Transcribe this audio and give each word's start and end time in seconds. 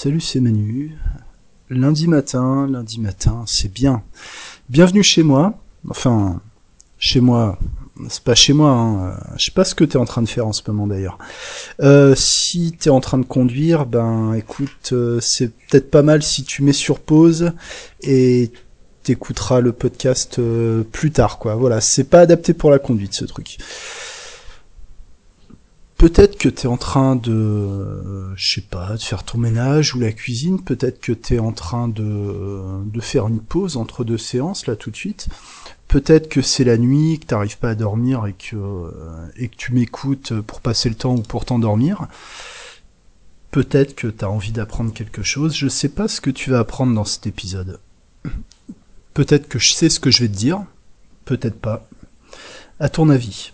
Salut, 0.00 0.20
c'est 0.20 0.38
Manu. 0.38 0.96
Lundi 1.70 2.06
matin, 2.06 2.68
lundi 2.70 3.00
matin, 3.00 3.42
c'est 3.48 3.72
bien. 3.72 4.04
Bienvenue 4.68 5.02
chez 5.02 5.24
moi. 5.24 5.58
Enfin, 5.90 6.40
chez 7.00 7.20
moi. 7.20 7.58
C'est 8.08 8.22
pas 8.22 8.36
chez 8.36 8.52
moi. 8.52 8.70
Hein. 8.70 9.20
Je 9.36 9.46
sais 9.46 9.50
pas 9.50 9.64
ce 9.64 9.74
que 9.74 9.82
t'es 9.82 9.96
en 9.96 10.04
train 10.04 10.22
de 10.22 10.28
faire 10.28 10.46
en 10.46 10.52
ce 10.52 10.62
moment 10.68 10.86
d'ailleurs. 10.86 11.18
Euh, 11.80 12.14
si 12.14 12.76
t'es 12.78 12.90
en 12.90 13.00
train 13.00 13.18
de 13.18 13.24
conduire, 13.24 13.86
ben 13.86 14.34
écoute, 14.34 14.90
euh, 14.92 15.18
c'est 15.18 15.48
peut-être 15.48 15.90
pas 15.90 16.02
mal 16.02 16.22
si 16.22 16.44
tu 16.44 16.62
mets 16.62 16.72
sur 16.72 17.00
pause 17.00 17.50
et 18.00 18.52
t'écouteras 19.02 19.58
le 19.58 19.72
podcast 19.72 20.38
euh, 20.38 20.84
plus 20.84 21.10
tard, 21.10 21.40
quoi. 21.40 21.56
Voilà, 21.56 21.80
c'est 21.80 22.04
pas 22.04 22.20
adapté 22.20 22.54
pour 22.54 22.70
la 22.70 22.78
conduite 22.78 23.14
ce 23.14 23.24
truc. 23.24 23.58
Peut-être 25.98 26.38
que 26.38 26.48
tu 26.48 26.62
es 26.62 26.66
en 26.66 26.76
train 26.76 27.16
de, 27.16 28.32
je 28.36 28.54
sais 28.54 28.60
pas, 28.60 28.94
de 28.94 29.02
faire 29.02 29.24
ton 29.24 29.36
ménage 29.36 29.96
ou 29.96 29.98
la 29.98 30.12
cuisine. 30.12 30.62
Peut-être 30.62 31.00
que 31.00 31.10
tu 31.10 31.34
es 31.34 31.38
en 31.40 31.50
train 31.50 31.88
de, 31.88 32.84
de 32.84 33.00
faire 33.00 33.26
une 33.26 33.40
pause 33.40 33.76
entre 33.76 34.04
deux 34.04 34.16
séances 34.16 34.66
là 34.68 34.76
tout 34.76 34.92
de 34.92 34.96
suite. 34.96 35.28
Peut-être 35.88 36.28
que 36.28 36.40
c'est 36.40 36.62
la 36.62 36.78
nuit, 36.78 37.18
que 37.18 37.26
t'arrives 37.26 37.58
pas 37.58 37.70
à 37.70 37.74
dormir 37.74 38.26
et 38.26 38.34
que 38.34 38.92
et 39.36 39.48
que 39.48 39.56
tu 39.56 39.72
m'écoutes 39.72 40.40
pour 40.42 40.60
passer 40.60 40.88
le 40.88 40.94
temps 40.94 41.16
ou 41.16 41.22
pour 41.22 41.44
t'endormir. 41.44 42.06
Peut-être 43.50 43.96
que 43.96 44.06
tu 44.06 44.24
as 44.24 44.30
envie 44.30 44.52
d'apprendre 44.52 44.92
quelque 44.92 45.24
chose. 45.24 45.56
Je 45.56 45.66
sais 45.66 45.88
pas 45.88 46.06
ce 46.06 46.20
que 46.20 46.30
tu 46.30 46.50
vas 46.50 46.60
apprendre 46.60 46.94
dans 46.94 47.04
cet 47.04 47.26
épisode. 47.26 47.80
Peut-être 49.14 49.48
que 49.48 49.58
je 49.58 49.72
sais 49.72 49.88
ce 49.88 49.98
que 49.98 50.12
je 50.12 50.22
vais 50.22 50.28
te 50.28 50.36
dire. 50.36 50.62
Peut-être 51.24 51.58
pas. 51.58 51.88
À 52.78 52.88
ton 52.88 53.08
avis. 53.08 53.52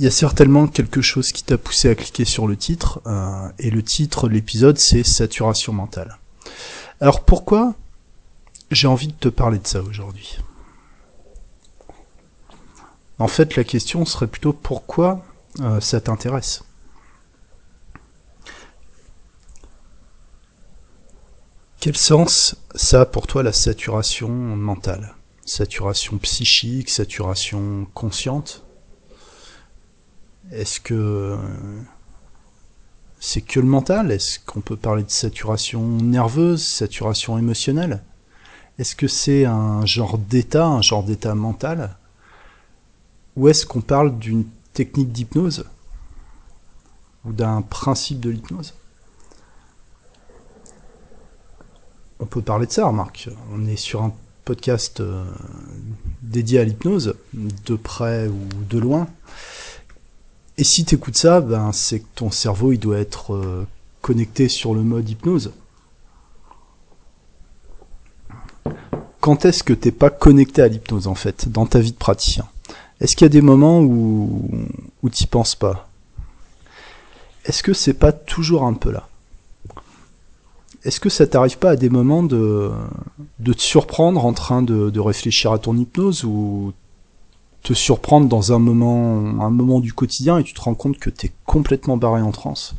Il 0.00 0.04
y 0.04 0.06
a 0.06 0.10
certainement 0.10 0.66
quelque 0.66 1.02
chose 1.02 1.30
qui 1.30 1.44
t'a 1.44 1.58
poussé 1.58 1.90
à 1.90 1.94
cliquer 1.94 2.24
sur 2.24 2.48
le 2.48 2.56
titre, 2.56 3.02
euh, 3.04 3.50
et 3.58 3.68
le 3.68 3.82
titre 3.82 4.28
de 4.28 4.32
l'épisode 4.32 4.78
c'est 4.78 5.04
Saturation 5.04 5.74
mentale. 5.74 6.18
Alors 7.02 7.22
pourquoi 7.22 7.74
j'ai 8.70 8.86
envie 8.86 9.08
de 9.08 9.12
te 9.12 9.28
parler 9.28 9.58
de 9.58 9.66
ça 9.66 9.82
aujourd'hui? 9.82 10.38
En 13.18 13.28
fait 13.28 13.56
la 13.56 13.64
question 13.64 14.06
serait 14.06 14.26
plutôt 14.26 14.54
pourquoi 14.54 15.22
euh, 15.60 15.82
ça 15.82 16.00
t'intéresse? 16.00 16.64
Quel 21.78 21.98
sens 21.98 22.56
ça 22.74 23.02
a 23.02 23.04
pour 23.04 23.26
toi 23.26 23.42
la 23.42 23.52
saturation 23.52 24.30
mentale? 24.30 25.14
Saturation 25.44 26.16
psychique, 26.16 26.88
saturation 26.88 27.86
consciente? 27.92 28.64
Est-ce 30.52 30.80
que 30.80 31.36
c'est 33.20 33.42
que 33.42 33.60
le 33.60 33.66
mental? 33.66 34.10
Est-ce 34.10 34.40
qu'on 34.40 34.60
peut 34.60 34.76
parler 34.76 35.02
de 35.02 35.10
saturation 35.10 35.82
nerveuse, 35.82 36.64
saturation 36.64 37.38
émotionnelle? 37.38 38.02
Est-ce 38.78 38.96
que 38.96 39.08
c'est 39.08 39.44
un 39.44 39.84
genre 39.84 40.16
d'état, 40.16 40.66
un 40.66 40.80
genre 40.80 41.04
d'état 41.04 41.34
mental? 41.34 41.96
Ou 43.36 43.48
est-ce 43.48 43.66
qu'on 43.66 43.82
parle 43.82 44.18
d'une 44.18 44.44
technique 44.72 45.12
d'hypnose? 45.12 45.66
Ou 47.26 47.32
d'un 47.32 47.60
principe 47.60 48.20
de 48.20 48.30
l'hypnose? 48.30 48.74
On 52.18 52.26
peut 52.26 52.42
parler 52.42 52.66
de 52.66 52.72
ça, 52.72 52.86
remarque. 52.86 53.28
On 53.52 53.66
est 53.66 53.76
sur 53.76 54.02
un 54.02 54.14
podcast 54.46 55.00
euh, 55.00 55.24
dédié 56.22 56.60
à 56.60 56.64
l'hypnose, 56.64 57.14
de 57.34 57.76
près 57.76 58.28
ou 58.28 58.48
de 58.68 58.78
loin. 58.78 59.06
Et 60.58 60.64
si 60.64 60.84
tu 60.84 60.96
écoutes 60.96 61.16
ça, 61.16 61.40
ben, 61.40 61.72
c'est 61.72 62.00
que 62.00 62.08
ton 62.14 62.30
cerveau 62.30 62.72
il 62.72 62.78
doit 62.78 62.98
être 62.98 63.34
euh, 63.34 63.66
connecté 64.02 64.48
sur 64.48 64.74
le 64.74 64.82
mode 64.82 65.08
hypnose. 65.08 65.52
Quand 69.20 69.44
est-ce 69.44 69.62
que 69.62 69.72
t'es 69.72 69.90
pas 69.90 70.10
connecté 70.10 70.62
à 70.62 70.68
l'hypnose 70.68 71.06
en 71.06 71.14
fait, 71.14 71.48
dans 71.48 71.66
ta 71.66 71.80
vie 71.80 71.92
de 71.92 71.96
praticien? 71.96 72.46
Est-ce 73.00 73.16
qu'il 73.16 73.24
y 73.24 73.26
a 73.26 73.30
des 73.30 73.42
moments 73.42 73.80
où, 73.80 74.50
où 75.02 75.08
t'y 75.08 75.26
penses 75.26 75.54
pas? 75.54 75.88
Est-ce 77.46 77.62
que 77.62 77.72
c'est 77.72 77.94
pas 77.94 78.12
toujours 78.12 78.64
un 78.64 78.74
peu 78.74 78.90
là? 78.90 79.08
Est-ce 80.84 81.00
que 81.00 81.10
ça 81.10 81.26
t'arrive 81.26 81.58
pas 81.58 81.70
à 81.70 81.76
des 81.76 81.90
moments 81.90 82.22
de, 82.22 82.70
de 83.38 83.52
te 83.52 83.60
surprendre 83.60 84.24
en 84.24 84.32
train 84.32 84.62
de, 84.62 84.88
de 84.88 85.00
réfléchir 85.00 85.52
à 85.52 85.58
ton 85.58 85.76
hypnose 85.76 86.24
ou 86.24 86.72
te 87.62 87.74
surprendre 87.74 88.28
dans 88.28 88.52
un 88.52 88.58
moment, 88.58 89.42
un 89.42 89.50
moment 89.50 89.80
du 89.80 89.92
quotidien 89.92 90.38
et 90.38 90.44
tu 90.44 90.54
te 90.54 90.60
rends 90.60 90.74
compte 90.74 90.98
que 90.98 91.10
t'es 91.10 91.32
complètement 91.44 91.96
barré 91.96 92.22
en 92.22 92.32
transe. 92.32 92.74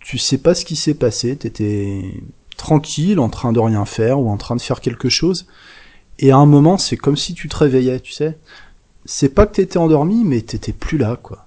Tu 0.00 0.18
sais 0.18 0.38
pas 0.38 0.54
ce 0.54 0.64
qui 0.64 0.76
s'est 0.76 0.94
passé, 0.94 1.36
t'étais 1.36 2.22
tranquille, 2.56 3.20
en 3.20 3.28
train 3.28 3.52
de 3.52 3.60
rien 3.60 3.84
faire 3.84 4.18
ou 4.20 4.28
en 4.30 4.36
train 4.36 4.56
de 4.56 4.60
faire 4.60 4.80
quelque 4.80 5.08
chose, 5.08 5.46
et 6.18 6.30
à 6.30 6.36
un 6.36 6.46
moment 6.46 6.78
c'est 6.78 6.96
comme 6.96 7.16
si 7.16 7.34
tu 7.34 7.48
te 7.48 7.56
réveillais, 7.56 8.00
tu 8.00 8.12
sais. 8.12 8.36
C'est 9.04 9.28
pas 9.28 9.46
que 9.46 9.54
t'étais 9.54 9.78
endormi, 9.78 10.24
mais 10.24 10.40
t'étais 10.42 10.72
plus 10.72 10.98
là, 10.98 11.16
quoi. 11.22 11.46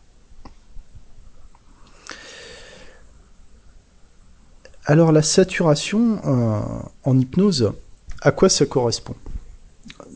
Alors 4.86 5.12
la 5.12 5.22
saturation 5.22 6.20
euh, 6.26 6.60
en 7.04 7.20
hypnose, 7.20 7.74
à 8.22 8.32
quoi 8.32 8.50
ça 8.50 8.66
correspond? 8.66 9.16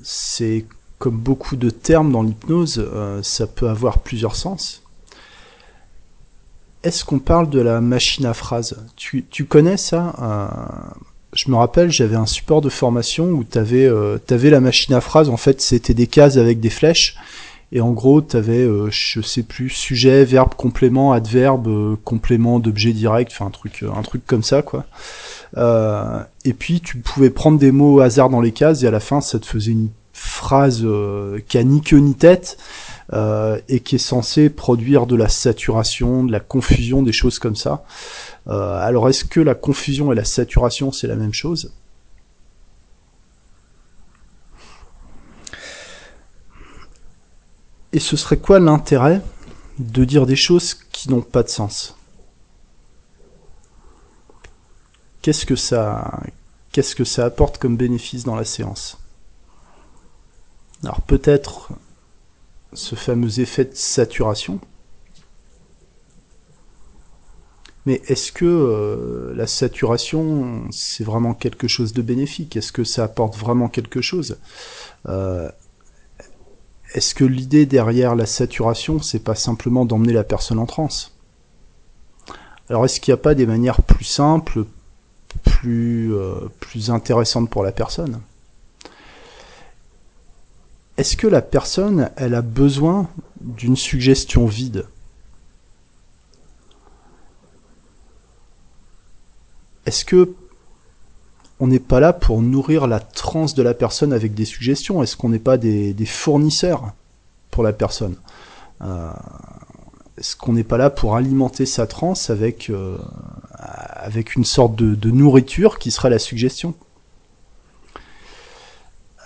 C'est 0.03 0.65
beaucoup 1.09 1.55
de 1.55 1.69
termes 1.69 2.11
dans 2.11 2.23
l'hypnose, 2.23 2.83
euh, 2.93 3.21
ça 3.23 3.47
peut 3.47 3.69
avoir 3.69 3.99
plusieurs 3.99 4.35
sens. 4.35 4.83
Est-ce 6.83 7.03
qu'on 7.03 7.19
parle 7.19 7.49
de 7.49 7.59
la 7.59 7.81
machine 7.81 8.25
à 8.25 8.33
phrase 8.33 8.77
tu, 8.95 9.23
connais 9.47 9.77
ça 9.77 10.15
euh, 10.21 10.47
Je 11.33 11.49
me 11.49 11.55
rappelle, 11.55 11.89
j'avais 11.89 12.15
un 12.15 12.27
support 12.27 12.61
de 12.61 12.69
formation 12.69 13.25
où 13.29 13.43
tu 13.43 13.57
avais, 13.57 13.85
euh, 13.85 14.19
la 14.29 14.59
machine 14.59 14.93
à 14.93 15.01
phrase, 15.01 15.29
en 15.29 15.37
fait 15.37 15.61
c'était 15.61 15.95
des 15.95 16.07
cases 16.07 16.37
avec 16.37 16.59
des 16.59 16.69
flèches, 16.69 17.15
et 17.71 17.81
en 17.81 17.91
gros 17.91 18.21
tu 18.21 18.37
je 18.37 19.21
sais 19.21 19.41
plus, 19.41 19.69
sujet, 19.69 20.25
verbe, 20.25 20.53
complément, 20.53 21.11
adverbe, 21.11 21.97
complément 22.03 22.59
d'objet 22.59 22.93
direct, 22.93 23.31
enfin 23.33 23.47
un 23.47 23.51
truc, 23.51 23.83
un 23.83 24.03
truc 24.03 24.23
comme 24.27 24.43
ça 24.43 24.61
quoi. 24.61 24.85
et 26.45 26.53
puis 26.53 26.81
tu 26.81 26.97
pouvais 26.97 27.31
prendre 27.31 27.57
des 27.57 27.71
mots 27.71 27.95
au 27.95 27.99
hasard 28.01 28.29
dans 28.29 28.41
les 28.41 28.51
cases 28.51 28.83
et 28.83 28.87
à 28.87 28.91
la 28.91 28.99
fin 28.99 29.21
ça 29.21 29.39
te 29.39 29.47
faisait 29.47 29.71
une 29.71 29.89
phrase 30.15 30.81
euh, 30.85 31.41
qui 31.47 31.57
a 31.57 31.63
ni 31.63 31.81
queue 31.81 31.97
ni 31.97 32.15
tête 32.15 32.57
euh, 33.11 33.59
et 33.67 33.81
qui 33.81 33.95
est 33.95 33.99
censée 33.99 34.49
produire 34.49 35.07
de 35.07 35.15
la 35.15 35.27
saturation, 35.27 36.23
de 36.23 36.31
la 36.31 36.39
confusion, 36.39 37.03
des 37.03 37.11
choses 37.11 37.37
comme 37.37 37.57
ça. 37.57 37.83
Euh, 38.47 38.79
alors 38.79 39.09
est-ce 39.09 39.25
que 39.25 39.41
la 39.41 39.55
confusion 39.55 40.13
et 40.13 40.15
la 40.15 40.23
saturation 40.23 40.93
c'est 40.93 41.07
la 41.07 41.17
même 41.17 41.33
chose? 41.33 41.73
Et 47.91 47.99
ce 47.99 48.15
serait 48.15 48.37
quoi 48.37 48.59
l'intérêt 48.59 49.21
de 49.79 50.05
dire 50.05 50.25
des 50.25 50.35
choses 50.37 50.73
qui 50.73 51.09
n'ont 51.09 51.21
pas 51.21 51.43
de 51.43 51.49
sens? 51.49 51.97
Qu'est-ce 55.21 55.45
que 55.45 55.57
ça 55.57 56.21
qu'est-ce 56.71 56.95
que 56.95 57.03
ça 57.03 57.25
apporte 57.25 57.57
comme 57.57 57.75
bénéfice 57.75 58.23
dans 58.23 58.35
la 58.35 58.45
séance? 58.45 58.97
Alors 60.85 61.01
peut-être 61.01 61.69
ce 62.73 62.95
fameux 62.95 63.39
effet 63.39 63.65
de 63.65 63.73
saturation. 63.73 64.59
Mais 67.85 68.01
est-ce 68.07 68.31
que 68.31 68.45
euh, 68.45 69.33
la 69.35 69.47
saturation, 69.47 70.65
c'est 70.71 71.03
vraiment 71.03 71.33
quelque 71.33 71.67
chose 71.67 71.93
de 71.93 72.01
bénéfique? 72.01 72.55
Est-ce 72.55 72.71
que 72.71 72.83
ça 72.83 73.03
apporte 73.03 73.35
vraiment 73.37 73.67
quelque 73.67 74.01
chose? 74.01 74.37
Euh, 75.07 75.49
Est-ce 76.93 77.13
que 77.13 77.25
l'idée 77.25 77.65
derrière 77.65 78.15
la 78.15 78.25
saturation, 78.25 79.01
c'est 79.01 79.19
pas 79.19 79.35
simplement 79.35 79.85
d'emmener 79.85 80.13
la 80.13 80.23
personne 80.23 80.59
en 80.59 80.65
transe? 80.65 81.15
Alors 82.69 82.85
est-ce 82.85 82.99
qu'il 82.99 83.11
n'y 83.11 83.19
a 83.19 83.21
pas 83.21 83.35
des 83.35 83.45
manières 83.45 83.81
plus 83.81 84.05
simples, 84.05 84.65
plus, 85.43 86.13
euh, 86.15 86.49
plus 86.59 86.89
intéressantes 86.89 87.49
pour 87.49 87.63
la 87.63 87.71
personne? 87.71 88.21
Est-ce 90.97 91.17
que 91.17 91.27
la 91.27 91.41
personne, 91.41 92.09
elle 92.15 92.35
a 92.35 92.41
besoin 92.41 93.09
d'une 93.41 93.75
suggestion 93.75 94.45
vide? 94.45 94.85
Est-ce 99.85 100.05
que 100.05 100.33
on 101.59 101.67
n'est 101.67 101.79
pas 101.79 101.99
là 101.99 102.11
pour 102.11 102.41
nourrir 102.41 102.87
la 102.87 102.99
transe 102.99 103.55
de 103.55 103.63
la 103.63 103.73
personne 103.73 104.13
avec 104.13 104.33
des 104.33 104.45
suggestions? 104.45 105.03
Est-ce 105.03 105.15
qu'on 105.15 105.29
n'est 105.29 105.39
pas 105.39 105.57
des, 105.57 105.95
fournisseurs 106.05 106.93
pour 107.51 107.63
la 107.63 107.73
personne? 107.73 108.15
Euh, 108.81 109.11
Est-ce 110.17 110.35
qu'on 110.35 110.53
n'est 110.53 110.63
pas 110.63 110.77
là 110.77 110.89
pour 110.89 111.15
alimenter 111.15 111.65
sa 111.65 111.87
transe 111.87 112.29
avec, 112.29 112.69
euh, 112.69 112.97
avec 113.57 114.35
une 114.35 114.45
sorte 114.45 114.75
de 114.75 115.11
nourriture 115.11 115.77
qui 115.77 115.91
serait 115.91 116.09
la 116.09 116.19
suggestion? 116.19 116.73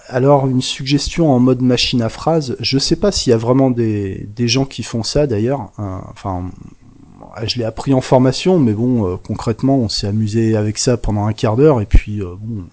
Alors 0.10 0.48
une 0.48 0.62
suggestion 0.62 1.32
en 1.32 1.40
mode 1.40 1.62
machine 1.62 2.02
à 2.02 2.10
phrase, 2.10 2.56
je 2.60 2.78
sais 2.78 2.96
pas 2.96 3.12
s'il 3.12 3.32
y 3.32 3.34
a 3.34 3.38
vraiment 3.38 3.72
des, 3.72 4.28
gens 4.38 4.66
qui 4.66 4.84
font 4.84 5.04
ça 5.04 5.28
d'ailleurs. 5.28 5.72
Euh, 5.80 5.98
enfin, 6.12 6.50
je 7.44 7.58
l'ai 7.58 7.64
appris 7.64 7.94
en 7.94 8.02
formation, 8.02 8.60
mais 8.60 8.74
bon, 8.74 9.18
concrètement, 9.26 9.78
on 9.78 9.90
s'est 9.90 10.08
amusé 10.08 10.56
avec 10.56 10.78
ça 10.78 10.98
pendant 10.98 11.26
un 11.26 11.34
quart 11.34 11.56
d'heure, 11.56 11.82
et 11.82 11.86
puis 11.86 12.20
bon, 12.22 12.66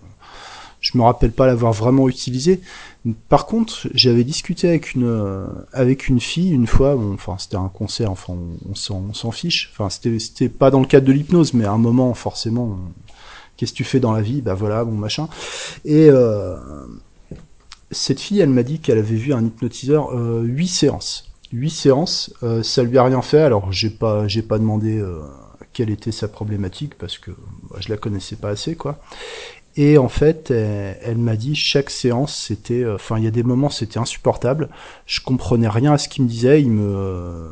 je 0.80 0.96
me 0.96 1.02
rappelle 1.02 1.32
pas 1.32 1.46
l'avoir 1.46 1.72
vraiment 1.72 2.08
utilisé. 2.08 2.60
Par 3.28 3.46
contre, 3.46 3.88
j'avais 3.94 4.24
discuté 4.24 4.68
avec 4.68 4.94
une 4.94 5.46
avec 5.72 6.08
une 6.08 6.20
fille 6.20 6.50
une 6.50 6.66
fois. 6.66 6.96
Bon, 6.96 7.14
enfin, 7.14 7.36
c'était 7.38 7.56
un 7.56 7.68
concert. 7.68 8.10
Enfin, 8.10 8.34
on, 8.34 8.72
on 8.94 9.14
s'en 9.14 9.30
fiche. 9.30 9.70
Enfin, 9.72 9.90
c'était 9.90 10.18
c'était 10.18 10.48
pas 10.48 10.70
dans 10.70 10.80
le 10.80 10.86
cadre 10.86 11.06
de 11.06 11.12
l'hypnose, 11.12 11.54
mais 11.54 11.64
à 11.64 11.72
un 11.72 11.78
moment, 11.78 12.14
forcément, 12.14 12.78
qu'est-ce 13.56 13.72
que 13.72 13.76
tu 13.76 13.84
fais 13.84 14.00
dans 14.00 14.12
la 14.12 14.22
vie? 14.22 14.42
Bah 14.42 14.54
voilà, 14.54 14.84
bon 14.84 14.92
machin. 14.92 15.28
Et 15.84 16.08
euh, 16.10 16.56
cette 17.90 18.20
fille, 18.20 18.40
elle 18.40 18.50
m'a 18.50 18.62
dit 18.62 18.80
qu'elle 18.80 18.98
avait 18.98 19.16
vu 19.16 19.32
un 19.32 19.44
hypnotiseur 19.44 20.10
euh, 20.10 20.42
huit 20.42 20.68
séances. 20.68 21.30
Huit 21.52 21.70
séances, 21.70 22.34
euh, 22.42 22.62
ça 22.62 22.82
lui 22.82 22.98
a 22.98 23.04
rien 23.04 23.22
fait. 23.22 23.40
Alors 23.40 23.72
j'ai 23.72 23.90
pas 23.90 24.26
j'ai 24.26 24.42
pas 24.42 24.58
demandé 24.58 24.98
euh, 24.98 25.20
quelle 25.72 25.90
était 25.90 26.12
sa 26.12 26.28
problématique 26.28 26.96
parce 26.96 27.18
que 27.18 27.30
bah, 27.70 27.76
je 27.78 27.88
la 27.88 27.96
connaissais 27.96 28.36
pas 28.36 28.48
assez 28.48 28.74
quoi. 28.74 28.98
Et 29.78 29.98
en 29.98 30.08
fait, 30.08 30.50
elle, 30.50 31.18
m'a 31.18 31.36
dit 31.36 31.54
chaque 31.54 31.90
séance, 31.90 32.34
c'était, 32.34 32.82
euh, 32.82 32.94
enfin, 32.94 33.18
il 33.18 33.24
y 33.24 33.26
a 33.26 33.30
des 33.30 33.42
moments, 33.42 33.68
c'était 33.68 33.98
insupportable. 33.98 34.70
Je 35.04 35.20
comprenais 35.20 35.68
rien 35.68 35.92
à 35.92 35.98
ce 35.98 36.08
qu'il 36.08 36.24
me 36.24 36.28
disait. 36.28 36.62
Il 36.62 36.70
me, 36.70 37.50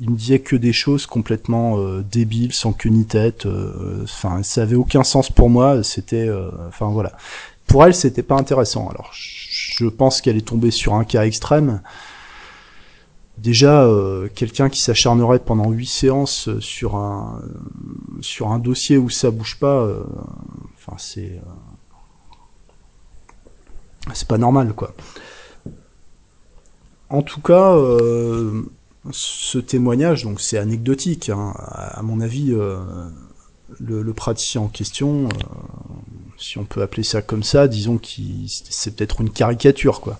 il 0.00 0.10
me 0.10 0.16
disait 0.16 0.38
que 0.38 0.54
des 0.54 0.72
choses 0.72 1.06
complètement 1.06 1.78
euh, 1.78 2.02
débiles, 2.02 2.52
sans 2.52 2.72
queue 2.72 2.90
ni 2.90 3.06
tête. 3.06 3.46
Euh, 3.46 4.04
enfin, 4.04 4.44
ça 4.44 4.62
avait 4.62 4.76
aucun 4.76 5.02
sens 5.02 5.30
pour 5.30 5.50
moi. 5.50 5.82
C'était, 5.82 6.30
enfin 6.68 6.90
voilà. 6.90 7.12
Pour 7.66 7.84
elle, 7.84 7.94
c'était 7.94 8.22
pas 8.22 8.36
intéressant. 8.36 8.88
Alors, 8.88 9.10
pense 9.82 10.20
qu'elle 10.20 10.36
est 10.36 10.46
tombée 10.46 10.70
sur 10.70 10.94
un 10.94 11.04
cas 11.04 11.24
extrême. 11.24 11.82
Déjà, 13.38 13.88
quelqu'un 14.36 14.68
qui 14.68 14.80
s'acharnerait 14.80 15.40
pendant 15.40 15.70
huit 15.70 15.88
séances 15.88 16.48
sur 16.60 16.94
un 16.94 17.42
sur 18.20 18.52
un 18.52 18.60
dossier 18.60 18.96
où 18.96 19.10
ça 19.10 19.32
bouge 19.32 19.58
pas, 19.58 19.88
enfin 20.76 20.94
c'est 20.98 21.40
c'est 24.12 24.28
pas 24.28 24.38
normal, 24.38 24.74
quoi. 24.74 24.94
En 27.08 27.22
tout 27.22 27.40
cas, 27.40 27.74
euh, 27.74 28.62
ce 29.12 29.58
témoignage, 29.58 30.24
donc 30.24 30.40
c'est 30.40 30.58
anecdotique, 30.58 31.30
hein, 31.30 31.54
à 31.56 32.02
mon 32.02 32.20
avis, 32.20 32.52
euh, 32.52 32.78
le, 33.78 34.12
praticien 34.12 34.62
en 34.62 34.68
question, 34.68 35.28
euh, 35.28 35.28
si 36.38 36.58
on 36.58 36.64
peut 36.64 36.82
appeler 36.82 37.02
ça 37.02 37.22
comme 37.22 37.42
ça, 37.42 37.68
disons 37.68 37.98
que 37.98 38.08
c'est 38.46 38.96
peut-être 38.96 39.20
une 39.20 39.30
caricature, 39.30 40.00
quoi. 40.00 40.18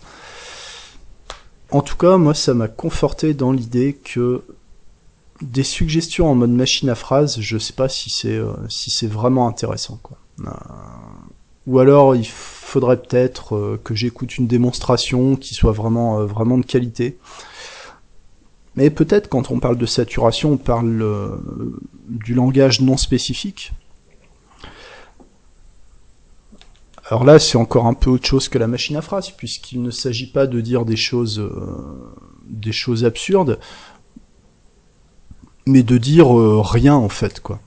En 1.71 1.83
tout 1.83 1.97
cas, 1.97 2.17
moi, 2.17 2.35
ça 2.35 2.55
m'a 2.55 2.69
conforté 2.69 3.35
dans 3.35 3.51
l'idée 3.51 3.95
que 3.95 4.43
des 5.43 5.65
suggestions 5.65 6.31
en 6.31 6.35
mode 6.35 6.51
machine 6.51 6.89
à 6.89 6.95
phrase, 6.95 7.41
je 7.41 7.59
sais 7.59 7.73
pas 7.73 7.89
si 7.89 8.11
c'est 8.11 8.41
si 8.69 8.91
c'est 8.91 9.09
vraiment 9.09 9.49
intéressant, 9.49 9.99
quoi. 10.03 10.19
ou 11.67 11.79
alors 11.79 12.15
il 12.15 12.27
faudrait 12.75 13.01
peut-être 13.01 13.55
euh, 13.55 13.81
que 13.85 13.95
j'écoute 13.95 14.37
une 14.37 14.49
démonstration 14.49 15.37
qui 15.37 15.55
soit 15.55 15.71
vraiment, 15.71 16.19
euh, 16.19 16.27
vraiment 16.27 16.59
de 16.59 16.67
qualité. 16.67 17.19
Mais 18.75 18.91
peut-être 18.91 19.29
quand 19.29 19.53
on 19.53 19.61
parle 19.61 19.79
de 19.79 19.87
saturation, 19.87 20.53
on 20.53 20.57
parle 20.57 21.01
euh, 21.01 21.37
du 22.09 22.35
langage 22.35 22.81
non 22.81 22.97
spécifique. 22.97 23.73
Alors 27.07 27.25
là, 27.25 27.39
c'est 27.39 27.59
encore 27.59 27.87
un 27.87 27.95
peu 27.95 28.11
autre 28.11 28.27
chose 28.27 28.49
que 28.49 28.59
la 28.59 28.67
machine 28.67 28.97
à 28.97 29.03
phrase, 29.03 29.31
puisqu'il 29.31 29.83
ne 29.83 29.91
s'agit 29.91 30.31
pas 30.31 30.47
de 30.47 30.61
dire 30.61 30.85
des 30.85 30.97
choses, 30.97 31.47
des 32.49 32.73
choses 32.73 33.05
absurdes, 33.05 33.59
mais 35.67 35.83
de 35.83 35.99
dire 35.99 36.29
rien 36.29 36.95
en 36.95 37.11
fait, 37.11 37.41
quoi. 37.41 37.61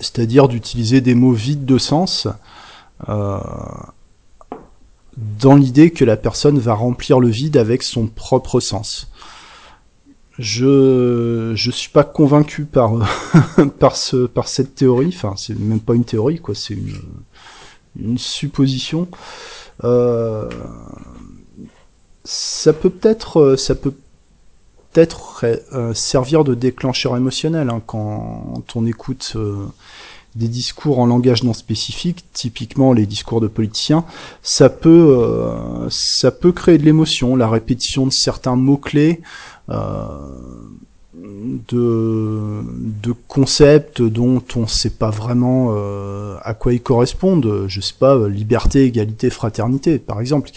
C'est-à-dire 0.00 0.48
d'utiliser 0.48 1.00
des 1.00 1.14
mots 1.14 1.32
vides 1.32 1.66
de 1.66 1.76
sens 1.76 2.26
euh, 3.08 3.38
dans 5.16 5.54
l'idée 5.54 5.90
que 5.90 6.04
la 6.04 6.16
personne 6.16 6.58
va 6.58 6.74
remplir 6.74 7.20
le 7.20 7.28
vide 7.28 7.58
avec 7.58 7.82
son 7.82 8.06
propre 8.06 8.60
sens. 8.60 9.10
Je 10.38 11.52
je 11.54 11.70
suis 11.70 11.90
pas 11.90 12.04
convaincu 12.04 12.64
par 12.64 12.92
par 13.78 13.96
ce 13.96 14.26
par 14.26 14.48
cette 14.48 14.74
théorie. 14.74 15.12
Enfin, 15.14 15.34
c'est 15.36 15.58
même 15.58 15.80
pas 15.80 15.94
une 15.94 16.04
théorie 16.04 16.40
quoi. 16.40 16.54
C'est 16.54 16.74
une 16.74 16.98
une 17.98 18.18
supposition. 18.18 19.08
Euh, 19.84 20.48
ça 22.24 22.72
peut 22.72 22.90
peut-être 22.90 23.56
ça 23.56 23.74
peut 23.74 23.94
peut-être 24.92 25.44
euh, 25.72 25.94
servir 25.94 26.44
de 26.44 26.54
déclencheur 26.54 27.16
émotionnel 27.16 27.70
hein, 27.70 27.80
quand 27.86 28.64
on 28.74 28.86
écoute 28.86 29.32
euh, 29.36 29.66
des 30.36 30.48
discours 30.48 30.98
en 30.98 31.06
langage 31.06 31.42
non 31.42 31.52
spécifique, 31.52 32.24
typiquement 32.32 32.92
les 32.92 33.06
discours 33.06 33.40
de 33.40 33.48
politiciens, 33.48 34.04
ça 34.42 34.68
peut, 34.68 35.16
euh, 35.18 35.88
ça 35.90 36.30
peut 36.30 36.52
créer 36.52 36.78
de 36.78 36.84
l'émotion, 36.84 37.36
la 37.36 37.48
répétition 37.48 38.06
de 38.06 38.12
certains 38.12 38.56
mots-clés, 38.56 39.20
euh, 39.70 40.06
de, 41.68 42.62
concepts 43.28 44.02
dont 44.02 44.42
on 44.56 44.62
ne 44.62 44.66
sait 44.66 44.90
pas 44.90 45.10
vraiment 45.10 45.68
euh, 45.70 46.36
à 46.42 46.54
quoi 46.54 46.72
ils 46.72 46.82
correspondent. 46.82 47.66
Je 47.66 47.80
sais 47.80 47.94
pas, 47.98 48.28
liberté, 48.28 48.84
égalité, 48.84 49.30
fraternité, 49.30 49.98
par 49.98 50.20
exemple. 50.20 50.50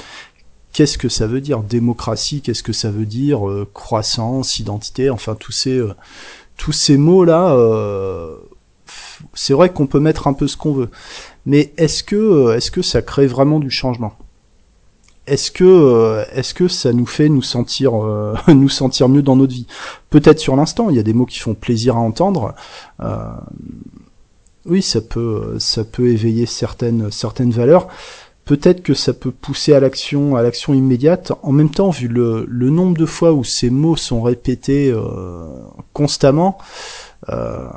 Qu'est-ce 0.72 0.98
que 0.98 1.10
ça 1.10 1.28
veut 1.28 1.42
dire? 1.42 1.62
Démocratie, 1.62 2.42
qu'est-ce 2.42 2.64
que 2.64 2.74
ça 2.74 2.90
veut 2.90 3.06
dire? 3.06 3.42
Croissance, 3.74 4.58
identité, 4.60 5.12
enfin 5.12 5.36
tous 5.36 5.52
ces, 5.52 5.80
ces 6.72 6.98
mots-là 6.98 7.56
c'est 9.34 9.54
vrai 9.54 9.72
qu'on 9.72 9.88
peut 9.88 10.00
mettre 10.00 10.28
un 10.28 10.34
peu 10.34 10.48
ce 10.48 10.58
qu'on 10.58 10.74
veut, 10.74 10.90
mais 11.46 11.74
euh, 11.80 12.56
est-ce 12.56 12.72
que 12.72 12.82
ça 12.82 13.02
crée 13.02 13.28
vraiment 13.28 13.60
du 13.60 13.70
changement? 13.70 14.14
Est-ce 15.26 15.52
que 15.52 15.64
euh, 15.64 16.26
est-ce 16.34 16.54
que 16.54 16.68
ça 16.68 16.92
nous 16.92 17.06
fait 17.06 17.30
nous 17.30 17.42
sentir 17.42 18.04
euh, 18.04 18.36
nous 18.48 18.70
sentir 18.70 19.10
mieux 19.10 19.22
dans 19.22 19.36
notre 19.36 19.54
vie? 19.54 19.68
Peut-être 20.10 20.40
sur 20.40 20.56
l'instant, 20.56 20.90
il 20.90 20.96
y 20.96 21.00
a 21.00 21.04
des 21.04 21.14
mots 21.14 21.26
qui 21.26 21.40
font 21.40 21.54
plaisir 21.54 21.96
à 21.96 22.00
entendre. 22.00 22.54
oui, 24.66 24.82
ça 24.82 25.02
peut 25.02 25.56
ça 25.60 25.84
peut 25.84 26.10
éveiller 26.10 26.46
certaines 26.46 27.12
certaines 27.12 27.52
valeurs. 27.52 27.88
Peut-être 28.46 28.84
que 28.84 28.94
ça 28.94 29.14
peut 29.14 29.32
pousser 29.32 29.74
à 29.74 29.80
l'action, 29.80 30.36
à 30.36 30.42
l'action 30.42 30.74
immédiate. 30.74 31.32
En 31.44 31.54
même 31.54 31.70
temps, 31.70 31.92
vu 31.92 32.10
le, 32.10 32.46
nombre 32.50 32.98
de 32.98 33.06
fois 33.06 33.32
où 33.32 33.46
ces 33.46 33.70
mots 33.70 33.96
sont 33.96 34.22
répétés 34.22 34.94
constamment, 35.94 36.58
euh, 37.30 37.68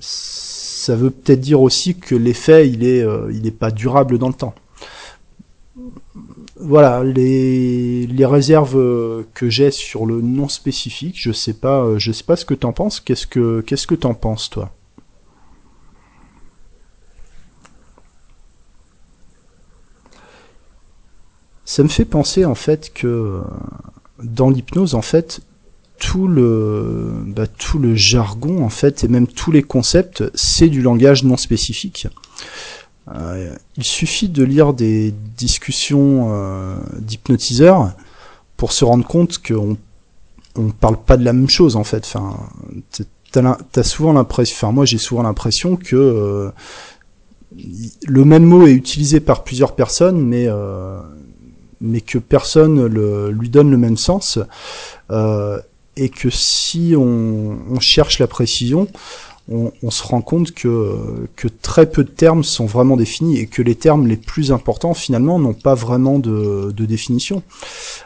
ça 0.00 0.96
veut 0.96 1.10
peut-être 1.10 1.40
dire 1.40 1.60
aussi 1.60 1.96
que 1.96 2.14
l'effet 2.14 2.68
il 2.68 2.84
est 2.84 3.02
euh, 3.02 3.30
il 3.32 3.46
est 3.46 3.52
pas 3.52 3.70
durable 3.70 4.18
dans 4.18 4.28
le 4.28 4.34
temps. 4.34 4.54
Voilà 6.60 7.04
les, 7.04 8.06
réserves 8.26 9.24
que 9.34 9.48
j'ai 9.48 9.70
sur 9.70 10.06
le 10.06 10.20
non 10.20 10.48
spécifique. 10.48 11.14
Je 11.18 11.30
sais 11.32 11.54
pas 11.54 11.82
euh, 11.82 11.98
je 11.98 12.10
sais 12.10 12.24
pas 12.24 12.36
ce 12.36 12.44
que 12.44 12.54
t'en 12.54 12.72
penses. 12.72 13.00
Qu'est-ce 13.00 13.26
que 13.26 13.60
qu'est-ce 13.60 13.86
que 13.86 13.94
t'en 13.94 14.14
penses 14.14 14.50
toi? 14.50 14.72
Ça 21.64 21.82
me 21.82 21.88
fait 21.88 22.04
penser 22.04 22.44
en 22.44 22.54
fait 22.54 22.92
que 22.92 23.40
dans 24.22 24.50
l'hypnose 24.50 24.94
en 24.94 25.02
fait 25.02 25.40
tout 26.00 26.26
le 26.26 27.22
bah, 27.26 27.46
tout 27.46 27.78
le 27.78 27.94
jargon 27.94 28.64
en 28.64 28.68
fait 28.68 29.04
et 29.04 29.08
même 29.08 29.26
tous 29.26 29.52
les 29.52 29.62
concepts 29.62 30.24
c'est 30.34 30.68
du 30.68 30.82
langage 30.82 31.22
non 31.22 31.36
spécifique. 31.36 32.08
Il 33.76 33.84
suffit 33.84 34.28
de 34.28 34.42
lire 34.42 34.74
des 34.74 35.14
discussions 35.36 36.30
euh, 36.32 36.76
d'hypnotiseurs 36.98 37.92
pour 38.56 38.72
se 38.72 38.84
rendre 38.84 39.06
compte 39.06 39.38
qu'on 39.38 39.76
on 40.56 40.70
parle 40.70 40.98
pas 40.98 41.16
de 41.16 41.24
la 41.24 41.32
même 41.32 41.48
chose 41.48 41.76
en 41.76 41.84
fait. 41.84 42.12
T'as 43.32 43.82
souvent 43.82 44.12
l'impression, 44.12 44.56
enfin 44.56 44.72
moi 44.72 44.84
j'ai 44.84 44.98
souvent 44.98 45.22
l'impression 45.22 45.76
que 45.76 45.96
euh, 45.96 46.50
le 48.06 48.24
même 48.24 48.44
mot 48.44 48.66
est 48.66 48.72
utilisé 48.72 49.20
par 49.20 49.44
plusieurs 49.44 49.74
personnes, 49.74 50.20
mais 50.20 50.46
euh, 50.48 51.00
que 52.06 52.18
personne 52.18 52.86
lui 53.28 53.48
donne 53.48 53.70
le 53.70 53.78
même 53.78 53.96
sens. 53.96 54.38
Et 56.00 56.10
que 56.10 56.30
si 56.30 56.94
on, 56.96 57.80
cherche 57.80 58.20
la 58.20 58.28
précision, 58.28 58.86
on, 59.50 59.90
se 59.90 60.02
rend 60.02 60.20
compte 60.20 60.52
que, 60.52 61.26
très 61.62 61.90
peu 61.90 62.04
de 62.04 62.10
termes 62.10 62.44
sont 62.44 62.66
vraiment 62.66 62.96
définis 62.96 63.38
et 63.38 63.46
que 63.46 63.62
les 63.62 63.74
termes 63.74 64.06
les 64.06 64.16
plus 64.16 64.52
importants 64.52 64.94
finalement 64.94 65.38
n'ont 65.38 65.54
pas 65.54 65.74
vraiment 65.74 66.18
de, 66.18 66.72
définition. 66.72 67.42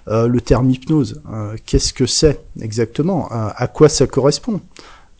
Euh, 0.08 0.26
le 0.26 0.40
terme 0.40 0.70
hypnose, 0.70 1.20
euh, 1.32 1.56
qu'est-ce 1.66 1.92
que 1.92 2.06
c'est 2.06 2.40
exactement? 2.60 3.28
À 3.30 3.66
quoi 3.66 3.88
ça 3.88 4.06
correspond? 4.06 4.60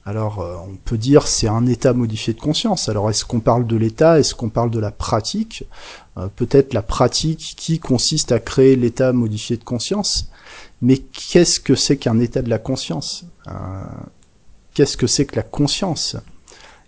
Alors, 0.05 0.41
euh, 0.41 0.57
on 0.69 0.75
peut 0.85 0.99
dire 0.99 1.29
c'est 1.29 1.47
un 1.47 1.67
état 1.67 1.93
modifié 1.93 2.33
de 2.33 2.41
conscience. 2.41 2.89
Alors, 2.89 3.09
est-ce 3.09 3.25
qu'on 3.25 3.39
parle 3.39 3.67
de 3.67 3.77
l'état? 3.77 4.19
Est-ce 4.19 4.35
qu'on 4.35 4.49
parle 4.49 4.71
de 4.71 4.81
la 4.81 4.91
pratique? 4.91 5.65
Peut-être 6.37 6.75
la 6.75 6.83
pratique 6.83 7.55
qui 7.57 7.79
consiste 7.79 8.33
à 8.33 8.39
créer 8.39 8.77
l'état 8.77 9.13
modifié 9.13 9.57
de 9.57 9.65
conscience. 9.65 10.29
Mais 10.83 10.99
qu'est-ce 10.99 11.61
que 11.61 11.77
c'est 11.77 11.97
qu'un 11.97 12.19
état 12.19 12.43
de 12.43 12.51
la 12.51 12.59
conscience? 12.59 13.25
Euh, 13.47 13.53
qu'est-ce 14.75 14.97
que 14.97 15.07
c'est 15.07 15.27
que 15.27 15.37
la 15.37 15.43
conscience 15.43 16.17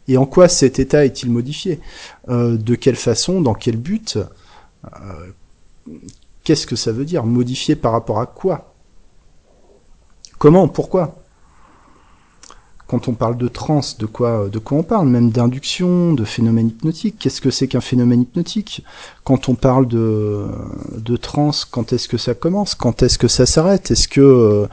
Et 0.08 0.16
en 0.16 0.26
quoi 0.26 0.48
cet 0.48 0.78
état 0.78 1.04
est-il 1.04 1.30
modifié 1.30 1.80
euh, 2.28 2.56
De 2.56 2.74
quelle 2.74 2.96
façon 2.96 3.40
Dans 3.40 3.54
quel 3.54 3.76
but 3.76 4.18
Qu'est-ce 6.44 6.66
que 6.66 6.76
ça 6.76 6.92
veut 6.92 7.04
dire 7.04 7.24
Modifié 7.24 7.74
par 7.74 7.92
rapport 7.92 8.20
à 8.20 8.26
quoi 8.26 8.74
Comment 10.38 10.68
Pourquoi? 10.68 11.16
Quand 12.86 13.08
on 13.08 13.14
parle 13.14 13.38
de 13.38 13.48
trans, 13.48 13.80
de 13.98 14.04
quoi, 14.04 14.48
de 14.50 14.58
quoi 14.58 14.76
on 14.76 14.82
parle? 14.82 15.08
Même 15.08 15.30
d'induction, 15.30 16.12
de 16.12 16.24
phénomène 16.24 16.68
hypnotique. 16.68 17.16
Qu'est-ce 17.18 17.40
que 17.40 17.50
c'est 17.50 17.66
qu'un 17.66 17.80
phénomène 17.80 18.22
hypnotique? 18.22 18.84
Quand 19.24 19.48
on 19.48 19.54
parle 19.54 19.88
de, 19.88 20.46
de 20.98 21.16
trans, 21.16 21.50
quand 21.70 21.94
est-ce 21.94 22.08
que 22.08 22.18
ça 22.18 22.34
commence? 22.34 22.74
Quand 22.74 23.02
est-ce 23.02 23.16
que 23.16 23.26
ça 23.26 23.46
s'arrête? 23.46 23.90
Est-ce 23.90 24.06
que 24.06 24.20
euh, 24.20 24.66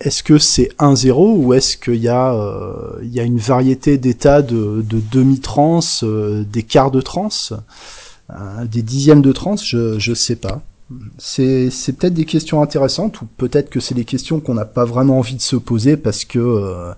est-ce 0.00 0.22
que 0.22 0.38
c'est 0.38 0.70
1-0 0.78 1.36
ou 1.36 1.54
est-ce 1.54 1.76
qu'il 1.76 1.96
y 1.96 2.08
a 2.08 2.34
euh, 2.34 2.98
y 3.02 3.20
a 3.20 3.22
une 3.22 3.38
variété 3.38 3.98
d'états 3.98 4.42
de, 4.42 4.82
de 4.82 5.00
demi-trans, 5.10 5.80
euh, 6.02 6.44
des 6.44 6.62
quarts 6.62 6.90
de 6.90 7.00
trans, 7.00 7.28
des 8.64 8.82
dixièmes 8.82 9.22
de 9.22 9.32
trans 9.32 9.56
Je 9.56 9.98
je 9.98 10.14
sais 10.14 10.36
pas. 10.36 10.62
C'est 11.18 11.70
peut-être 11.98 12.14
des 12.14 12.24
questions 12.24 12.62
intéressantes 12.62 13.22
ou 13.22 13.26
peut-être 13.36 13.70
que 13.70 13.78
c'est 13.80 13.94
des 13.94 14.04
questions 14.04 14.40
qu'on 14.40 14.54
n'a 14.54 14.64
pas 14.64 14.84
vraiment 14.84 15.18
envie 15.18 15.36
de 15.36 15.40
se 15.40 15.56
poser 15.56 15.96
parce 15.96 16.24
que 16.24 16.92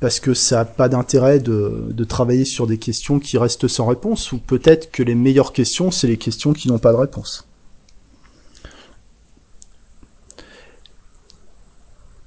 parce 0.00 0.20
que 0.20 0.34
ça 0.34 0.56
n'a 0.56 0.64
pas 0.64 0.88
d'intérêt 0.88 1.38
de, 1.40 1.86
de, 1.90 2.04
travailler 2.04 2.44
sur 2.44 2.66
des 2.66 2.78
questions 2.78 3.18
qui 3.18 3.38
restent 3.38 3.68
sans 3.68 3.86
réponse, 3.86 4.32
ou 4.32 4.38
peut-être 4.38 4.90
que 4.90 5.02
les 5.02 5.14
meilleures 5.14 5.54
questions, 5.54 5.90
c'est 5.90 6.06
les 6.06 6.18
questions 6.18 6.52
qui 6.52 6.68
n'ont 6.68 6.78
pas 6.78 6.92
de 6.92 6.98
réponse. 6.98 7.46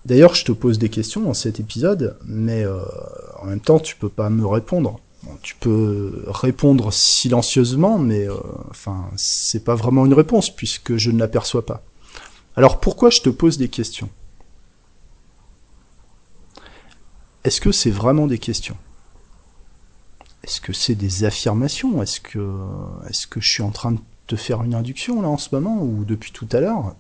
D'ailleurs, 0.08 0.36
je 0.36 0.46
te 0.46 0.54
pose 0.54 0.80
des 0.80 0.88
questions 0.88 1.20
dans 1.20 1.34
cet 1.34 1.60
épisode, 1.60 2.18
mais 2.26 2.64
euh, 2.64 2.80
en 3.42 3.46
même 3.46 3.60
temps, 3.60 3.78
tu 3.78 3.98
peux 3.98 4.08
pas 4.08 4.30
me 4.30 4.48
répondre. 4.48 5.02
tu 5.42 5.56
peux 5.56 6.24
répondre 6.28 6.94
silencieusement, 6.94 8.00
mais 8.00 8.26
euh, 8.26 8.38
enfin, 8.70 9.10
c'est 9.18 9.66
pas 9.66 9.76
vraiment 9.76 10.06
une 10.06 10.14
réponse 10.14 10.50
puisque 10.50 10.96
je 10.96 11.12
ne 11.12 11.20
l'aperçois 11.20 11.66
pas. 11.66 11.84
Alors 12.56 12.80
pourquoi 12.80 13.10
je 13.10 13.20
te 13.20 13.28
pose 13.28 13.58
des 13.58 13.68
questions? 13.68 14.10
Est-ce 17.44 17.60
que 17.60 17.74
c'est 17.74 17.92
vraiment 17.92 18.28
des 18.28 18.40
questions? 18.40 18.78
Est-ce 20.44 20.62
que 20.62 20.72
c'est 20.72 20.96
des 20.96 21.26
affirmations? 21.26 22.02
Est-ce 22.02 22.22
que, 22.22 22.56
est-ce 23.10 23.28
que 23.28 23.42
je 23.42 23.50
suis 23.50 23.64
en 23.64 23.72
train 23.72 23.92
de 23.92 24.00
te 24.28 24.38
faire 24.38 24.64
une 24.64 24.74
induction 24.74 25.22
là 25.22 25.28
en 25.28 25.38
ce 25.38 25.54
moment 25.54 25.82
ou 25.82 26.06
depuis 26.06 26.32
tout 26.32 26.48
à 26.54 26.62
l'heure? 26.62 26.96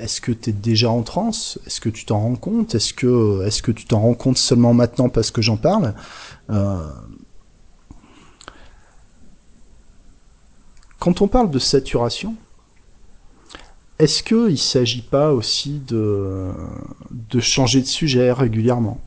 Est-ce 0.00 0.20
que 0.20 0.32
tu 0.32 0.50
es 0.50 0.52
déjà 0.52 0.90
en 0.90 1.02
transe? 1.02 1.58
Est-ce 1.66 1.80
que 1.80 1.88
tu 1.88 2.04
t'en 2.04 2.20
rends 2.20 2.36
compte? 2.36 2.74
Est-ce 2.74 2.94
que, 2.94 3.70
tu 3.72 3.84
t'en 3.84 4.00
rends 4.00 4.14
compte 4.14 4.38
seulement 4.38 4.74
maintenant 4.74 5.08
parce 5.08 5.30
que 5.30 5.42
j'en 5.42 5.56
parle? 5.56 5.94
Euh, 6.50 6.88
Quand 11.00 11.22
on 11.22 11.28
parle 11.28 11.50
de 11.50 11.58
saturation, 11.58 12.34
est-ce 13.98 14.22
qu'il 14.22 14.52
ne 14.52 14.56
s'agit 14.56 15.00
pas 15.00 15.32
aussi 15.32 15.80
de, 15.88 16.52
changer 17.40 17.80
de 17.80 17.86
sujet 17.86 18.30
régulièrement? 18.32 19.00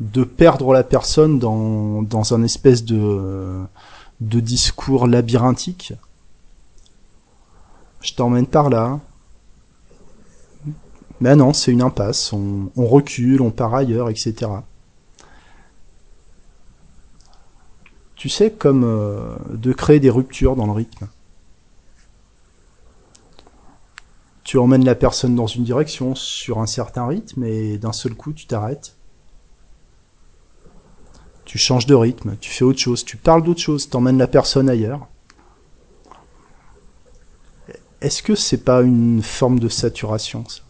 De 0.00 0.22
perdre 0.22 0.74
la 0.74 0.84
personne 0.84 1.38
dans, 1.38 2.34
un 2.34 2.42
espèce 2.42 2.84
de 2.84 3.66
discours 4.20 5.06
labyrinthique? 5.06 5.94
Je 8.02 8.12
t'emmène 8.12 8.46
par 8.46 8.68
là. 8.68 9.00
Mais 11.22 11.36
non, 11.36 11.52
c'est 11.52 11.70
une 11.70 11.82
impasse. 11.82 12.32
On, 12.32 12.68
recule, 12.76 13.42
on 13.42 13.52
part 13.52 13.76
ailleurs, 13.76 14.10
etc. 14.10 14.50
Tu 18.16 18.28
sais, 18.28 18.50
comme 18.50 18.82
euh, 18.82 19.36
de 19.48 19.72
créer 19.72 20.00
des 20.00 20.10
ruptures 20.10 20.56
dans 20.56 20.66
le 20.66 20.72
rythme. 20.72 21.06
Tu 24.42 24.58
emmènes 24.58 24.84
la 24.84 24.96
personne 24.96 25.36
dans 25.36 25.46
une 25.46 25.62
direction 25.62 26.16
sur 26.16 26.58
un 26.58 26.66
certain 26.66 27.06
rythme 27.06 27.44
et 27.44 27.78
d'un 27.78 27.92
seul 27.92 28.14
coup 28.14 28.32
tu 28.32 28.46
t'arrêtes 28.46 28.96
tu 31.44 31.58
changes 31.58 31.86
de 31.86 31.94
rythme, 31.94 32.36
tu 32.40 32.50
fais 32.50 32.64
autre 32.64 32.78
chose, 32.78 33.04
tu 33.04 33.16
parles 33.16 33.42
d'autre 33.42 33.60
chose, 33.60 33.90
t'emmènes 33.90 34.16
la 34.16 34.28
personne 34.28 34.70
ailleurs. 34.70 35.06
Est-ce 38.00 38.22
que 38.22 38.34
c'est 38.34 38.64
pas 38.64 38.80
une 38.80 39.22
forme 39.22 39.58
de 39.58 39.68
saturation 39.68 40.48
ça? 40.48 40.62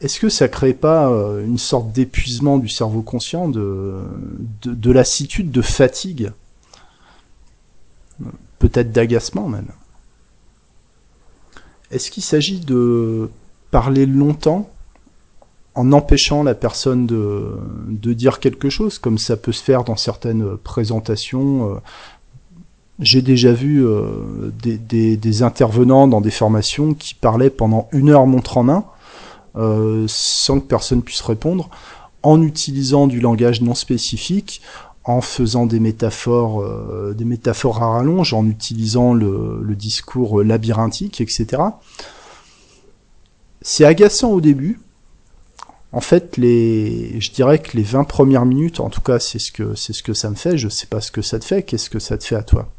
Est-ce 0.00 0.18
que 0.18 0.28
ça 0.28 0.48
crée 0.48 0.72
pas 0.72 1.10
euh, 1.10 1.44
une 1.44 1.58
sorte 1.58 1.92
d'épuisement 1.92 2.58
du 2.58 2.68
cerveau 2.68 3.02
conscient, 3.02 3.48
de, 3.48 4.00
de, 4.62 4.72
de 4.74 4.92
lassitude, 4.92 5.50
de 5.50 5.62
fatigue? 5.62 6.32
Peut-être 8.58 8.92
d'agacement 8.92 9.48
même. 9.48 9.68
Est-ce 11.90 12.10
qu'il 12.10 12.22
s'agit 12.22 12.60
de 12.60 13.28
parler 13.70 14.06
longtemps 14.06 14.70
en 15.74 15.92
empêchant 15.92 16.42
la 16.42 16.54
personne 16.54 17.06
de, 17.06 18.12
dire 18.12 18.40
quelque 18.40 18.68
chose, 18.68 18.98
comme 18.98 19.18
ça 19.18 19.36
peut 19.36 19.52
se 19.52 19.62
faire 19.62 19.84
dans 19.84 19.96
certaines 19.96 20.56
présentations. 20.58 21.70
Euh, 21.70 21.74
j'ai 22.98 23.22
déjà 23.22 23.52
vu 23.52 23.84
euh, 23.84 24.50
des, 24.62 25.42
intervenants 25.42 26.06
dans 26.06 26.20
des 26.20 26.30
formations 26.30 26.94
qui 26.94 27.14
parlaient 27.14 27.50
pendant 27.50 27.88
une 27.92 28.10
heure 28.10 28.26
montre 28.26 28.58
en 28.58 28.64
main, 28.64 28.84
euh, 29.56 30.04
sans 30.08 30.60
que 30.60 30.66
personne 30.66 31.02
puisse 31.02 31.20
répondre, 31.20 31.70
en 32.22 32.42
utilisant 32.42 33.06
du 33.06 33.20
langage 33.20 33.60
non 33.60 33.74
spécifique, 33.74 34.62
en 35.04 35.20
faisant 35.20 35.66
des 35.66 35.80
métaphores, 35.80 36.64
des 37.14 37.24
métaphores 37.24 37.82
à 37.82 37.94
rallonge, 37.94 38.34
en 38.34 38.46
utilisant 38.46 39.14
le, 39.14 39.60
le 39.60 39.74
discours 39.74 40.44
labyrinthique, 40.44 41.20
etc. 41.20 41.60
C'est 43.62 43.84
agaçant 43.84 44.30
au 44.30 44.40
début, 44.40 44.78
en 45.92 46.00
fait, 46.00 46.38
les, 46.38 47.20
je 47.20 47.30
dirais 47.32 47.58
que 47.58 47.76
les 47.76 47.82
20 47.82 48.04
premières 48.04 48.46
minutes, 48.46 48.80
en 48.80 48.88
tout 48.88 49.02
cas, 49.02 49.18
c'est 49.18 49.38
ce 49.38 49.52
que, 49.52 49.74
c'est 49.74 49.92
ce 49.92 50.02
que 50.02 50.14
ça 50.14 50.30
me 50.30 50.34
fait. 50.34 50.56
Je 50.56 50.68
sais 50.68 50.86
pas 50.86 51.02
ce 51.02 51.12
que 51.12 51.20
ça 51.20 51.38
te 51.38 51.44
fait. 51.44 51.62
Qu'est-ce 51.62 51.90
que 51.90 51.98
ça 51.98 52.16
te 52.16 52.24
fait 52.24 52.36
à 52.36 52.42
toi? 52.42 52.72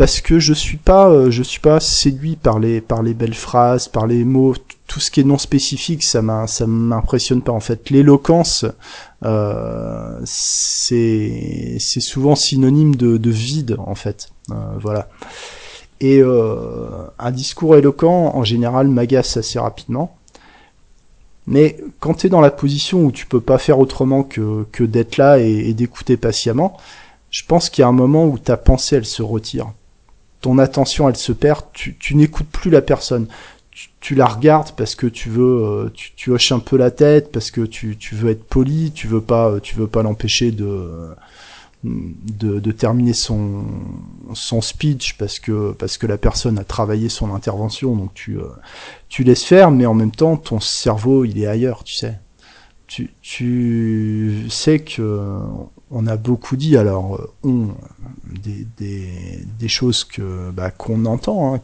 Parce 0.00 0.22
que 0.22 0.38
je 0.38 0.54
suis 0.54 0.78
pas, 0.78 1.10
euh, 1.10 1.30
je 1.30 1.42
suis 1.42 1.60
pas 1.60 1.78
séduit 1.78 2.36
par 2.36 2.58
les, 2.58 2.80
par 2.80 3.02
les 3.02 3.12
belles 3.12 3.34
phrases, 3.34 3.86
par 3.86 4.06
les 4.06 4.24
mots, 4.24 4.54
tout 4.86 4.98
ce 4.98 5.10
qui 5.10 5.20
est 5.20 5.24
non 5.24 5.36
spécifique, 5.36 6.02
ça 6.02 6.22
m'a, 6.22 6.46
ça 6.46 6.66
m'impressionne 6.66 7.42
pas 7.42 7.52
en 7.52 7.60
fait. 7.60 7.90
L'éloquence, 7.90 8.64
euh, 9.26 10.18
c'est, 10.24 11.76
c'est 11.78 12.00
souvent 12.00 12.34
synonyme 12.34 12.94
de, 12.94 13.18
de 13.18 13.30
vide 13.30 13.76
en 13.78 13.94
fait. 13.94 14.30
Euh, 14.50 14.54
voilà. 14.80 15.10
Et 16.00 16.22
euh, 16.22 16.88
un 17.18 17.30
discours 17.30 17.76
éloquent, 17.76 18.32
en 18.34 18.42
général, 18.42 18.88
m'agace 18.88 19.36
assez 19.36 19.58
rapidement. 19.58 20.16
Mais 21.46 21.76
quand 21.98 22.14
tu 22.14 22.28
es 22.28 22.30
dans 22.30 22.40
la 22.40 22.50
position 22.50 23.04
où 23.04 23.12
tu 23.12 23.26
peux 23.26 23.42
pas 23.42 23.58
faire 23.58 23.78
autrement 23.78 24.22
que, 24.22 24.64
que 24.72 24.82
d'être 24.82 25.18
là 25.18 25.38
et, 25.40 25.74
d'écouter 25.74 26.16
patiemment, 26.16 26.78
je 27.30 27.44
pense 27.46 27.68
qu'il 27.68 27.82
y 27.82 27.84
a 27.84 27.88
un 27.88 27.92
moment 27.92 28.24
où 28.24 28.38
ta 28.38 28.56
pensée, 28.56 28.96
elle 28.96 29.04
se 29.04 29.22
retire. 29.22 29.74
Ton 30.40 30.58
attention, 30.58 31.08
elle 31.08 31.16
se 31.16 31.32
perd, 31.32 31.66
tu, 31.72 31.96
tu 31.96 32.14
n'écoutes 32.14 32.48
plus 32.48 32.70
la 32.70 32.82
personne. 32.82 33.26
Tu, 34.00 34.14
la 34.14 34.26
regardes 34.26 34.72
parce 34.72 34.94
que 34.94 35.06
tu 35.06 35.28
veux, 35.28 35.64
euh, 35.64 35.90
tu, 35.94 36.12
tu 36.16 36.30
hoches 36.30 36.52
un 36.52 36.58
peu 36.58 36.76
la 36.76 36.90
tête, 36.90 37.30
parce 37.32 37.50
que 37.50 37.62
tu, 37.62 37.96
tu 37.96 38.14
veux 38.14 38.30
être 38.30 38.44
poli, 38.44 38.92
tu 38.92 39.06
veux 39.06 39.20
pas, 39.20 39.60
tu 39.60 39.76
veux 39.76 39.86
pas 39.86 40.02
l'empêcher 40.02 40.50
de, 40.50 41.14
de, 41.84 42.60
de, 42.60 42.72
terminer 42.72 43.12
son, 43.12 43.64
son 44.34 44.60
speech 44.60 45.16
parce 45.16 45.38
que, 45.38 45.72
parce 45.72 45.96
que 45.96 46.06
la 46.06 46.18
personne 46.18 46.58
a 46.58 46.64
travaillé 46.64 47.08
son 47.08 47.34
intervention, 47.34 47.96
donc 47.96 48.12
tu, 48.14 48.38
euh, 48.38 48.44
tu 49.08 49.24
laisses 49.24 49.44
faire, 49.44 49.70
mais 49.70 49.86
en 49.86 49.94
même 49.94 50.10
temps, 50.10 50.36
ton 50.36 50.60
cerveau, 50.60 51.24
il 51.24 51.38
est 51.38 51.46
ailleurs, 51.46 51.84
tu 51.84 51.94
sais. 51.94 52.18
Tu, 52.90 53.08
tu 53.22 54.48
sais 54.50 54.80
que 54.80 55.38
on 55.92 56.08
a 56.08 56.16
beaucoup 56.16 56.56
dit, 56.56 56.76
alors 56.76 57.14
euh, 57.14 57.30
on, 57.44 57.68
des, 58.42 58.66
des, 58.78 59.08
des 59.60 59.68
choses 59.68 60.02
que 60.02 60.50
bah, 60.50 60.72
qu'on 60.72 61.04
entend, 61.04 61.54
hein, 61.54 61.60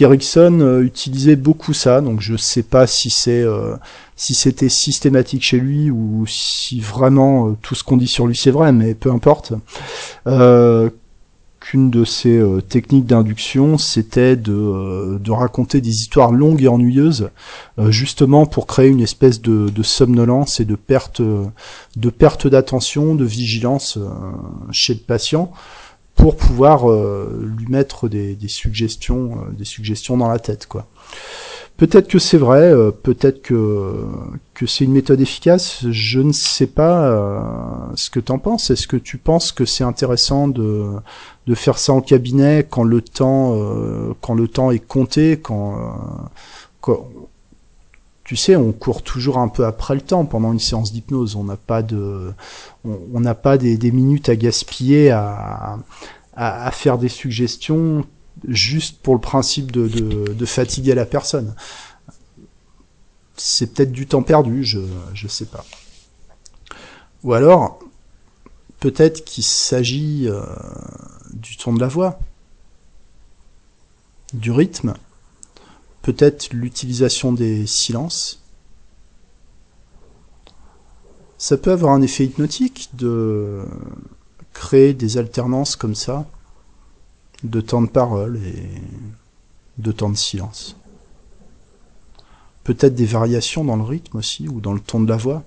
euh, 0.00 0.82
utilisait 0.84 1.36
beaucoup 1.36 1.72
ça, 1.72 2.00
donc 2.00 2.20
je 2.20 2.36
sais 2.36 2.62
pas 2.62 2.86
si 2.86 3.10
c'est 3.10 3.42
euh, 3.42 3.76
si 4.16 4.34
c'était 4.34 4.68
systématique 4.68 5.42
chez 5.42 5.58
lui 5.58 5.90
ou 5.90 6.24
si 6.26 6.80
vraiment 6.80 7.48
euh, 7.48 7.56
tout 7.62 7.74
ce 7.74 7.84
qu'on 7.84 7.96
dit 7.96 8.06
sur 8.06 8.26
lui 8.26 8.36
c'est 8.36 8.50
vrai, 8.50 8.72
mais 8.72 8.94
peu 8.94 9.10
importe. 9.10 9.54
Qu'une 11.64 11.88
de 11.88 12.04
ses 12.04 12.42
techniques 12.68 13.06
d'induction, 13.06 13.78
c'était 13.78 14.36
de, 14.36 15.16
de 15.18 15.30
raconter 15.30 15.80
des 15.80 16.02
histoires 16.02 16.30
longues 16.30 16.62
et 16.62 16.68
ennuyeuses, 16.68 17.30
justement 17.88 18.44
pour 18.44 18.66
créer 18.66 18.88
une 18.88 19.00
espèce 19.00 19.40
de, 19.40 19.70
de 19.70 19.82
somnolence 19.82 20.60
et 20.60 20.66
de 20.66 20.74
perte 20.74 21.22
de 21.22 22.10
perte 22.10 22.46
d'attention, 22.46 23.14
de 23.14 23.24
vigilance 23.24 23.98
chez 24.72 24.92
le 24.92 25.00
patient 25.00 25.52
pour 26.14 26.36
pouvoir 26.36 26.86
lui 26.90 27.66
mettre 27.68 28.10
des, 28.10 28.34
des 28.34 28.48
suggestions, 28.48 29.38
des 29.56 29.64
suggestions 29.64 30.18
dans 30.18 30.28
la 30.28 30.38
tête, 30.38 30.66
quoi. 30.66 30.86
Peut-être 31.76 32.06
que 32.06 32.20
c'est 32.20 32.38
vrai, 32.38 32.72
euh, 32.72 32.92
peut-être 32.92 33.42
que, 33.42 34.06
que 34.54 34.64
c'est 34.64 34.84
une 34.84 34.92
méthode 34.92 35.20
efficace, 35.20 35.84
je 35.90 36.20
ne 36.20 36.30
sais 36.30 36.68
pas 36.68 37.08
euh, 37.08 37.40
ce 37.96 38.10
que 38.10 38.20
tu 38.20 38.30
en 38.30 38.38
penses. 38.38 38.70
Est-ce 38.70 38.86
que 38.86 38.96
tu 38.96 39.18
penses 39.18 39.50
que 39.50 39.64
c'est 39.64 39.82
intéressant 39.82 40.46
de, 40.46 40.92
de 41.48 41.54
faire 41.56 41.78
ça 41.78 41.92
en 41.92 42.00
cabinet 42.00 42.64
quand 42.68 42.84
le 42.84 43.00
temps, 43.00 43.56
euh, 43.56 44.14
quand 44.20 44.34
le 44.34 44.46
temps 44.46 44.70
est 44.70 44.78
compté, 44.78 45.40
quand, 45.40 45.76
tu 48.22 48.36
sais, 48.36 48.54
on 48.54 48.70
court 48.70 49.02
toujours 49.02 49.38
un 49.38 49.48
peu 49.48 49.66
après 49.66 49.96
le 49.96 50.00
temps 50.00 50.24
pendant 50.26 50.52
une 50.52 50.60
séance 50.60 50.92
d'hypnose. 50.92 51.34
On 51.34 51.44
n'a 51.44 51.56
pas 51.56 51.82
de, 51.82 52.32
on 52.84 53.20
n'a 53.20 53.34
pas 53.34 53.58
des, 53.58 53.90
minutes 53.90 54.28
à 54.28 54.36
gaspiller 54.36 55.10
à, 55.10 55.78
à, 56.36 56.70
faire 56.70 56.98
des 56.98 57.08
suggestions 57.08 58.04
juste 58.48 59.00
pour 59.02 59.14
le 59.14 59.20
principe 59.20 59.72
de, 59.72 60.46
fatiguer 60.46 60.94
la 60.94 61.06
personne. 61.06 61.54
C'est 63.36 63.74
peut-être 63.74 63.92
du 63.92 64.06
temps 64.06 64.22
perdu, 64.22 64.64
je 64.64 64.78
ne 64.78 65.28
sais 65.28 65.46
pas. 65.46 65.64
Ou 67.24 67.32
alors, 67.32 67.80
peut-être 68.80 69.24
qu'il 69.24 69.44
s'agit 69.44 70.28
euh, 70.28 70.44
du 71.32 71.56
ton 71.56 71.72
de 71.72 71.80
la 71.80 71.88
voix, 71.88 72.18
du 74.34 74.50
rythme, 74.50 74.94
peut-être 76.02 76.52
l'utilisation 76.52 77.32
des 77.32 77.66
silences. 77.66 78.42
Ça 81.38 81.56
peut 81.56 81.72
avoir 81.72 81.92
un 81.94 82.02
effet 82.02 82.26
hypnotique 82.26 82.90
de 82.92 83.64
créer 84.52 84.92
des 84.92 85.18
alternances 85.18 85.76
comme 85.76 85.94
ça 85.94 86.26
de 87.44 87.60
temps 87.60 87.82
de 87.82 87.88
parole 87.88 88.38
et 88.38 88.68
de 89.78 89.92
temps 89.92 90.10
de 90.10 90.16
silence. 90.16 90.76
Peut-être 92.64 92.94
des 92.94 93.06
variations 93.06 93.64
dans 93.64 93.76
le 93.76 93.82
rythme 93.82 94.16
aussi, 94.16 94.48
ou 94.48 94.60
dans 94.60 94.72
le 94.72 94.80
ton 94.80 95.00
de 95.00 95.08
la 95.08 95.16
voix. 95.16 95.44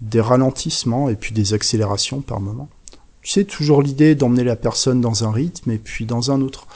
Des 0.00 0.20
ralentissements 0.20 1.08
et 1.08 1.16
puis 1.16 1.34
des 1.34 1.54
accélérations 1.54 2.22
par 2.22 2.40
moment. 2.40 2.68
Tu 3.20 3.30
sais, 3.30 3.44
toujours 3.44 3.82
l'idée 3.82 4.14
d'emmener 4.14 4.42
la 4.42 4.56
personne 4.56 5.00
dans 5.00 5.24
un 5.24 5.30
rythme 5.30 5.70
et 5.70 5.78
puis 5.78 6.06
dans 6.06 6.32
un 6.32 6.40
autre. 6.40 6.66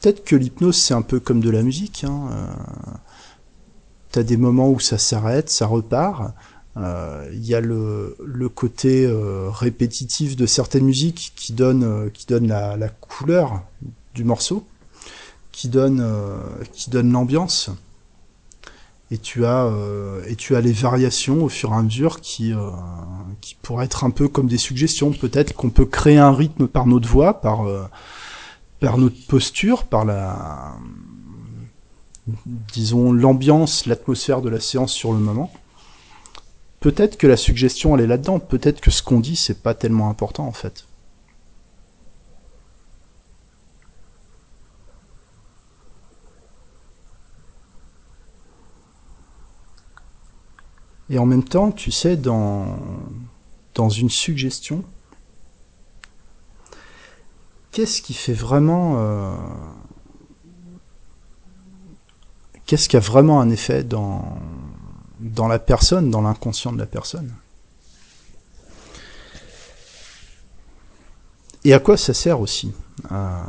Peut-être 0.00 0.24
que 0.24 0.34
l'hypnose, 0.34 0.76
c'est 0.76 0.94
un 0.94 1.02
peu 1.02 1.20
comme 1.20 1.40
de 1.40 1.50
la 1.50 1.62
musique. 1.62 2.04
Hein. 2.04 2.28
Euh, 2.32 2.46
T'as 4.10 4.24
des 4.24 4.36
moments 4.36 4.70
où 4.70 4.80
ça 4.80 4.98
s'arrête, 4.98 5.50
ça 5.50 5.66
repart. 5.66 6.34
Euh, 6.76 7.28
il 7.32 7.44
y 7.44 7.54
a 7.54 7.60
le, 7.60 8.16
côté 8.54 9.04
euh, 9.04 9.50
répétitif 9.50 10.36
de 10.36 10.46
certaines 10.46 10.84
musiques 10.84 11.32
qui 11.34 11.52
donne, 11.52 11.82
euh, 11.82 12.10
qui 12.10 12.26
donne 12.26 12.46
la, 12.46 12.88
couleur 12.88 13.62
du 14.14 14.24
morceau, 14.24 14.64
qui 15.52 15.68
donne, 15.68 16.06
donne 16.88 17.12
l'ambiance. 17.12 17.70
Et 19.12 19.18
tu 19.18 19.44
as 19.44 19.68
et 20.28 20.36
tu 20.36 20.54
as 20.54 20.60
les 20.60 20.70
variations 20.70 21.42
au 21.42 21.48
fur 21.48 21.72
et 21.72 21.74
à 21.74 21.82
mesure 21.82 22.20
qui 22.20 22.52
qui 23.40 23.56
pourraient 23.60 23.86
être 23.86 24.04
un 24.04 24.10
peu 24.10 24.28
comme 24.28 24.46
des 24.46 24.56
suggestions. 24.56 25.10
Peut-être 25.10 25.52
qu'on 25.54 25.70
peut 25.70 25.84
créer 25.84 26.18
un 26.18 26.32
rythme 26.32 26.68
par 26.68 26.86
notre 26.86 27.08
voix, 27.08 27.40
par 27.40 27.66
par 28.78 28.98
notre 28.98 29.16
posture, 29.26 29.82
par 29.84 30.04
la 30.04 30.76
disons 32.72 33.12
l'ambiance, 33.12 33.86
l'atmosphère 33.86 34.42
de 34.42 34.48
la 34.48 34.60
séance 34.60 34.92
sur 34.92 35.12
le 35.12 35.18
moment 35.18 35.50
peut-être 36.80 37.16
que 37.16 37.26
la 37.26 37.36
suggestion 37.36 37.96
elle 37.96 38.04
est 38.04 38.06
là-dedans, 38.06 38.40
peut-être 38.40 38.80
que 38.80 38.90
ce 38.90 39.02
qu'on 39.02 39.20
dit 39.20 39.36
c'est 39.36 39.62
pas 39.62 39.74
tellement 39.74 40.10
important 40.10 40.46
en 40.46 40.52
fait. 40.52 40.86
Et 51.10 51.18
en 51.18 51.26
même 51.26 51.42
temps, 51.42 51.72
tu 51.72 51.90
sais, 51.90 52.16
dans, 52.16 52.78
une 53.76 54.10
suggestion, 54.10 54.84
qu'est-ce 57.72 58.00
qui 58.00 58.14
fait 58.14 58.32
vraiment... 58.32 58.94
Euh, 58.98 59.34
qu'est-ce 62.64 62.88
qui 62.88 62.96
a 62.96 63.00
vraiment 63.00 63.40
un 63.40 63.50
effet 63.50 63.82
dans, 63.82 64.38
dans 65.20 65.48
la 65.48 65.58
personne, 65.58 66.10
dans 66.10 66.22
l'inconscient 66.22 66.72
de 66.72 66.78
la 66.78 66.86
personne. 66.86 67.32
Et 71.64 71.74
à 71.74 71.78
quoi 71.78 71.96
ça 71.96 72.14
sert 72.14 72.40
aussi 72.40 72.72
euh, 73.12 73.40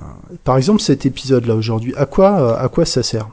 Par 0.44 0.58
exemple, 0.58 0.82
cet 0.82 1.06
épisode-là 1.06 1.56
aujourd'hui, 1.56 1.96
à 1.96 2.06
quoi, 2.06 2.42
euh, 2.42 2.64
à 2.64 2.68
quoi 2.68 2.86
ça 2.86 3.04
sert? 3.04 3.30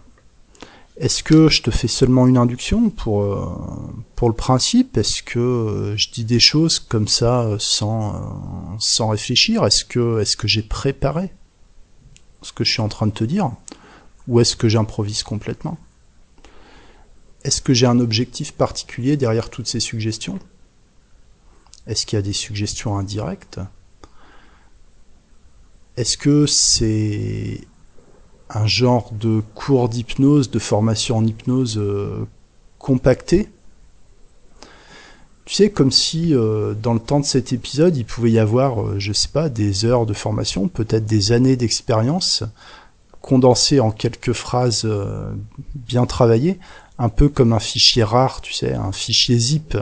Est-ce 0.97 1.23
que 1.23 1.49
je 1.49 1.63
te 1.63 1.71
fais 1.71 1.89
seulement 1.89 2.27
une 2.27 2.39
induction 2.39 2.91
pour, 2.91 3.23
euh, 3.23 3.47
pour 4.17 4.29
le 4.29 4.35
principe? 4.35 4.97
Est-ce 4.97 5.23
que 5.23 5.95
je 5.97 6.11
dis 6.11 6.25
des 6.25 6.41
choses 6.41 6.79
comme 6.79 7.09
ça 7.09 7.57
sans, 7.59 8.77
sans 8.79 9.09
réfléchir? 9.09 9.65
Est-ce 9.65 9.85
que, 9.85 10.21
est-ce 10.21 10.37
que 10.37 10.49
j'ai 10.49 10.63
préparé 10.63 11.31
ce 12.43 12.53
que 12.53 12.65
je 12.65 12.71
suis 12.71 12.83
en 12.83 12.89
train 12.89 13.07
de 13.07 13.13
te 13.13 13.25
dire? 13.25 13.51
Ou 14.27 14.41
est-ce 14.41 14.57
que 14.57 14.69
j'improvise 14.69 15.23
complètement? 15.23 15.79
Est-ce 17.49 17.63
que 17.63 17.73
j'ai 17.73 17.87
un 17.87 17.99
objectif 17.99 18.53
particulier 18.53 19.17
derrière 19.17 19.49
toutes 19.49 19.69
ces 19.69 19.81
suggestions? 19.81 20.39
Est-ce 21.87 22.05
qu'il 22.05 22.19
y 22.19 22.21
a 22.21 22.23
des 22.23 22.35
suggestions 22.35 22.99
indirectes? 22.99 23.59
Est-ce 25.97 26.19
que 26.19 26.45
c'est 26.45 27.63
un 28.51 28.67
genre 28.67 29.13
de 29.13 29.43
cours 29.55 29.89
d'hypnose, 29.89 30.51
de 30.51 30.59
formation 30.59 31.17
en 31.17 31.25
hypnose 31.25 31.79
euh, 31.79 32.27
compacté? 32.79 33.49
Tu 35.47 35.55
sais, 35.55 35.71
comme 35.71 35.91
si 35.91 36.35
euh, 36.35 36.75
dans 36.75 36.93
le 36.93 37.01
temps 37.01 37.21
de 37.21 37.25
cet 37.25 37.55
épisode, 37.55 37.97
il 37.97 38.05
pouvait 38.05 38.33
y 38.33 38.39
avoir, 38.39 38.83
euh, 38.83 38.99
je 38.99 39.15
sais 39.15 39.29
pas, 39.29 39.49
des 39.49 39.87
heures 39.87 40.05
de 40.05 40.13
formation, 40.13 40.69
peut-être 40.69 41.07
des 41.07 41.33
années 41.33 41.57
d'expérience, 41.57 42.45
condensées 43.23 43.81
en 43.81 43.91
quelques 43.91 44.35
phrases 44.35 44.87
bien 45.75 46.05
travaillées, 46.05 46.59
un 46.99 47.09
peu 47.09 47.29
comme 47.29 47.53
un 47.53 47.61
fichier 47.61 48.03
rare, 48.03 48.41
tu 48.41 48.53
sais, 48.53 48.75
un 48.75 48.93
fichier 48.93 49.39
zip 49.39 49.77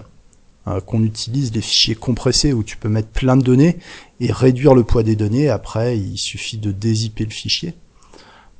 euh, 0.68 0.80
qu'on 0.80 1.02
utilise, 1.02 1.52
les 1.52 1.60
fichiers 1.60 1.94
compressés 1.94 2.52
où 2.52 2.62
tu 2.62 2.76
peux 2.76 2.88
mettre 2.88 3.08
plein 3.08 3.36
de 3.36 3.42
données 3.42 3.78
et 4.20 4.32
réduire 4.32 4.74
le 4.74 4.84
poids 4.84 5.02
des 5.02 5.16
données. 5.16 5.48
Après, 5.48 5.98
il 5.98 6.18
suffit 6.18 6.58
de 6.58 6.72
dézipper 6.72 7.24
le 7.24 7.30
fichier. 7.30 7.74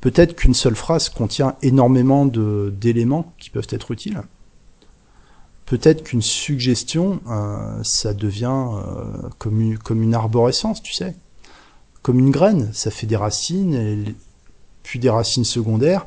Peut-être 0.01 0.37
qu'une 0.37 0.55
seule 0.55 0.77
phrase 0.77 1.09
contient 1.09 1.57
énormément 1.63 2.27
d'éléments 2.27 3.35
qui 3.39 3.51
peuvent 3.51 3.67
être 3.71 3.91
utiles. 3.91 4.23
Peut-être 5.65 6.05
qu'une 6.05 6.23
suggestion, 6.23 7.21
euh, 7.29 7.83
ça 7.83 8.15
devient 8.15 8.47
euh, 8.47 9.29
comme, 9.39 9.61
une, 9.61 9.79
comme 9.79 10.03
une 10.03 10.15
arborescence, 10.15 10.81
tu 10.81 10.93
sais, 10.93 11.17
comme 12.03 12.21
une 12.21 12.31
graine. 12.31 12.71
Ça 12.73 12.93
fait 12.93 13.09
des 13.09 13.17
racines, 13.17 14.15
puis 14.85 15.01
des 15.01 15.11
racines 15.11 15.45
secondaires, 15.45 16.07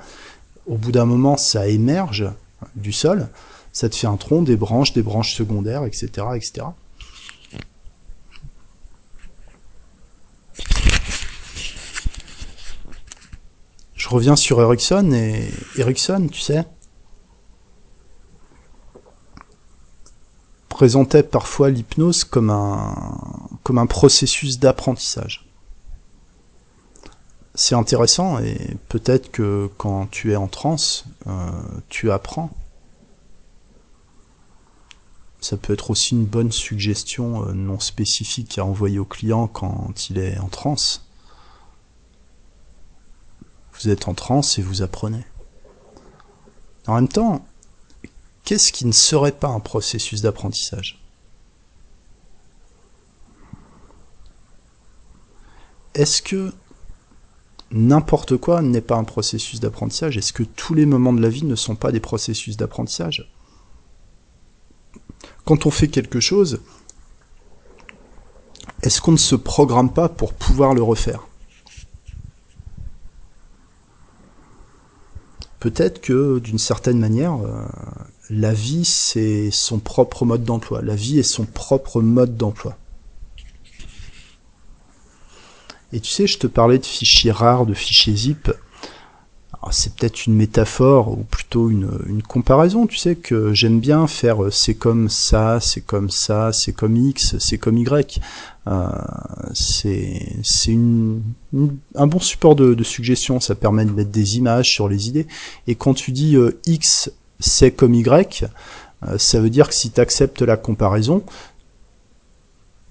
au 0.70 0.78
bout 0.78 0.92
d'un 0.92 1.06
moment, 1.06 1.36
ça 1.36 1.68
émerge 1.68 2.30
du 2.76 2.94
sol, 2.94 3.28
ça 3.74 3.90
te 3.90 3.96
fait 3.96 4.08
un 4.08 4.18
tronc, 4.18 4.44
des 4.44 4.56
branches, 4.56 4.94
des 4.94 5.02
branches 5.02 5.34
secondaires, 5.34 5.84
etc., 5.84 6.08
etc. 6.36 6.68
Je 13.96 14.08
reviens 14.08 14.36
sur 14.36 14.62
Erickson 14.62 15.12
et 15.12 15.50
Erickson, 15.76 16.30
tu 16.32 16.40
sais, 16.40 16.64
présentait 20.70 21.24
parfois 21.24 21.70
l'hypnose 21.72 22.24
comme 22.24 22.52
un, 22.52 22.96
comme 23.64 23.80
un 23.80 23.88
processus 23.88 24.60
d'apprentissage 24.60 25.49
c'est 27.60 27.76
intéressant 27.76 28.40
et 28.40 28.78
peut-être 28.88 29.32
que 29.32 29.70
quand 29.78 30.08
tu 30.10 30.32
es 30.32 30.38
en 30.38 30.48
transe, 30.48 31.04
euh, 31.28 31.52
tu 31.90 32.10
apprends. 32.10 32.52
Ça 35.42 35.58
peut 35.58 35.74
être 35.74 35.92
aussi 35.92 36.16
une 36.16 36.26
bonne 36.26 36.54
suggestion 36.54 37.46
euh, 37.46 37.52
non 37.52 37.82
spécifique 37.82 38.58
à 38.58 38.66
envoyer 38.66 38.98
au 38.98 39.04
client 39.04 39.48
quand 39.48 40.10
il 40.10 40.20
est 40.20 40.40
en 40.40 40.48
transe. 40.48 41.06
Vous 43.74 43.90
êtes 43.90 44.08
en 44.08 44.14
transe 44.14 44.58
et 44.58 44.62
vous 44.62 44.82
apprenez. 44.82 45.26
En 46.88 46.96
même 46.96 47.10
temps, 47.10 47.46
qu'est-ce 48.46 48.72
qui 48.72 48.86
ne 48.86 48.94
serait 48.94 49.34
pas 49.34 49.50
un 49.50 49.60
processus 49.60 50.22
d'apprentissage? 50.22 51.04
Est-ce 55.94 56.22
que 56.22 56.54
n'importe 57.72 58.38
quoi 58.38 58.62
n'est 58.62 58.82
pas 58.82 58.96
un 58.96 59.04
processus 59.04 59.60
d'apprentissage 59.60 60.18
Est-ce 60.18 60.34
que 60.34 60.44
tous 60.44 60.74
les 60.74 60.86
moments 60.86 61.14
de 61.14 61.22
la 61.22 61.30
vie 61.30 61.46
ne 61.46 61.56
sont 61.56 61.76
pas 61.76 61.92
des 61.92 62.00
processus 62.00 62.58
d'apprentissage? 62.58 63.32
Quand 65.46 65.66
on 65.66 65.72
fait 65.72 65.88
quelque 65.88 66.20
chose, 66.20 66.62
est-ce 68.82 69.02
qu'on 69.02 69.12
ne 69.12 69.18
se 69.18 69.36
programme 69.36 69.94
pas 69.94 70.10
pour 70.10 70.34
pouvoir 70.34 70.74
le 70.74 70.84
refaire? 70.84 71.28
Peut-être 75.60 76.00
que 76.00 76.40
d'une 76.40 76.60
certaine 76.60 77.00
manière, 77.00 77.36
euh, 77.36 77.66
la 78.30 78.54
vie 78.54 78.86
c'est 78.86 79.52
son 79.52 79.80
propre 79.80 80.24
mode 80.24 80.46
d'emploi. 80.46 80.82
La 80.82 80.96
vie 80.96 81.20
est 81.20 81.24
son 81.24 81.46
propre 81.46 82.02
mode 82.02 82.38
d'emploi. 82.38 82.78
Et 85.94 86.00
tu 86.00 86.10
sais, 86.10 86.28
je 86.28 86.38
te 86.38 86.48
parlais 86.48 86.78
de 86.78 86.86
fichiers 86.86 87.32
rares, 87.32 87.66
de 87.66 87.74
fichiers 87.74 88.16
zip 88.16 88.52
c'est 89.72 89.94
peut-être 89.96 90.26
une 90.26 90.36
métaphore 90.36 91.12
ou 91.12 91.24
plutôt 91.24 91.70
une, 91.70 92.22
comparaison, 92.28 92.88
tu 92.88 92.98
sais, 92.98 93.16
que 93.16 93.54
j'aime 93.54 93.80
bien 93.80 94.08
faire 94.08 94.44
euh, 94.44 94.52
c'est 94.52 94.76
comme 94.76 95.10
ça, 95.10 95.60
c'est 95.62 95.82
comme 95.82 96.10
ça, 96.10 96.52
c'est 96.54 96.72
comme 96.72 96.96
X, 96.96 97.38
c'est 97.40 97.58
comme 97.58 97.78
Y. 97.78 98.20
Euh, 98.68 98.88
c'est 99.54 100.78
un 101.96 102.08
bon 102.08 102.20
support 102.20 102.56
de, 102.56 102.74
de, 102.74 102.84
suggestion, 102.84 103.40
ça 103.40 103.56
permet 103.56 103.86
de 103.86 103.92
mettre 103.92 104.12
des 104.12 104.38
images 104.38 104.72
sur 104.72 104.88
les 104.88 105.08
idées. 105.08 105.28
Et 105.68 105.76
quand 105.76 105.94
tu 105.94 106.12
dis 106.12 106.36
euh, 106.36 106.60
X 106.66 107.12
c'est 107.40 107.72
comme 107.72 107.94
Y, 107.94 108.46
euh, 109.08 109.18
ça 109.18 109.40
veut 109.40 109.50
dire 109.50 109.70
que 109.70 109.74
si 109.74 109.92
tu 109.92 110.02
acceptes 110.02 110.42
la 110.42 110.58
comparaison, 110.58 111.24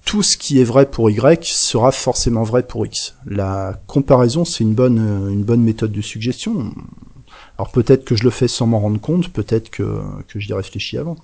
tout 0.09 0.23
ce 0.23 0.37
qui 0.37 0.59
est 0.59 0.63
vrai 0.63 0.89
pour 0.89 1.11
Y 1.11 1.45
sera 1.45 1.91
forcément 1.91 2.41
vrai 2.41 2.63
pour 2.63 2.83
X. 2.83 3.13
La 3.27 3.79
comparaison, 3.85 4.43
c'est 4.43 4.63
une 4.63 4.73
bonne, 4.73 4.97
une 5.29 5.43
bonne 5.43 5.61
méthode 5.61 5.91
de 5.91 6.01
suggestion. 6.01 6.73
Alors 7.59 7.69
peut-être 7.69 8.05
que 8.05 8.15
je 8.15 8.23
le 8.23 8.31
fais 8.31 8.47
sans 8.47 8.65
m'en 8.65 8.79
rendre 8.79 8.99
compte, 8.99 9.29
peut-être 9.29 9.69
que, 9.69 10.01
que 10.27 10.39
j'y 10.39 10.51
réfléchis 10.51 10.97
avant. 10.97 11.15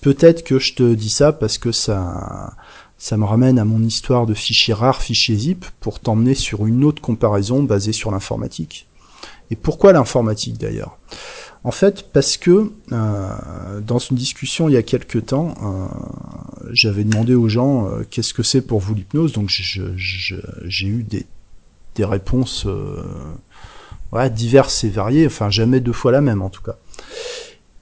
Peut-être 0.00 0.42
que 0.42 0.58
je 0.58 0.74
te 0.74 0.94
dis 0.94 1.08
ça 1.08 1.32
parce 1.32 1.56
que 1.56 1.70
ça, 1.70 2.56
ça 2.98 3.16
me 3.16 3.24
ramène 3.24 3.60
à 3.60 3.64
mon 3.64 3.80
histoire 3.80 4.26
de 4.26 4.34
fichier 4.34 4.74
rare, 4.74 5.02
fichier 5.02 5.36
zip, 5.36 5.64
pour 5.78 6.00
t'emmener 6.00 6.34
sur 6.34 6.66
une 6.66 6.82
autre 6.82 7.00
comparaison 7.00 7.62
basée 7.62 7.92
sur 7.92 8.10
l'informatique. 8.10 8.88
Et 9.52 9.56
pourquoi 9.56 9.92
l'informatique 9.92 10.58
d'ailleurs? 10.58 10.98
En 11.66 11.72
fait, 11.72 12.12
parce 12.12 12.36
que 12.36 12.70
euh, 12.92 13.80
dans 13.80 13.98
une 13.98 14.16
discussion 14.16 14.68
il 14.68 14.74
y 14.74 14.76
a 14.76 14.84
quelques 14.84 15.26
temps, 15.26 15.52
euh, 15.64 15.86
j'avais 16.70 17.02
demandé 17.02 17.34
aux 17.34 17.48
gens 17.48 17.88
euh, 17.88 18.04
qu'est-ce 18.08 18.32
que 18.32 18.44
c'est 18.44 18.60
pour 18.60 18.78
vous 18.78 18.94
l'hypnose, 18.94 19.32
donc 19.32 19.48
j'ai 19.48 20.86
eu 20.86 21.02
des, 21.02 21.26
des 21.96 22.04
réponses 22.04 22.68
diverses 24.30 24.84
et 24.84 24.90
variées, 24.90 25.26
enfin 25.26 25.50
jamais 25.50 25.80
deux 25.80 25.92
fois 25.92 26.12
la 26.12 26.20
même 26.20 26.40
en 26.40 26.50
tout 26.50 26.62
cas. 26.62 26.76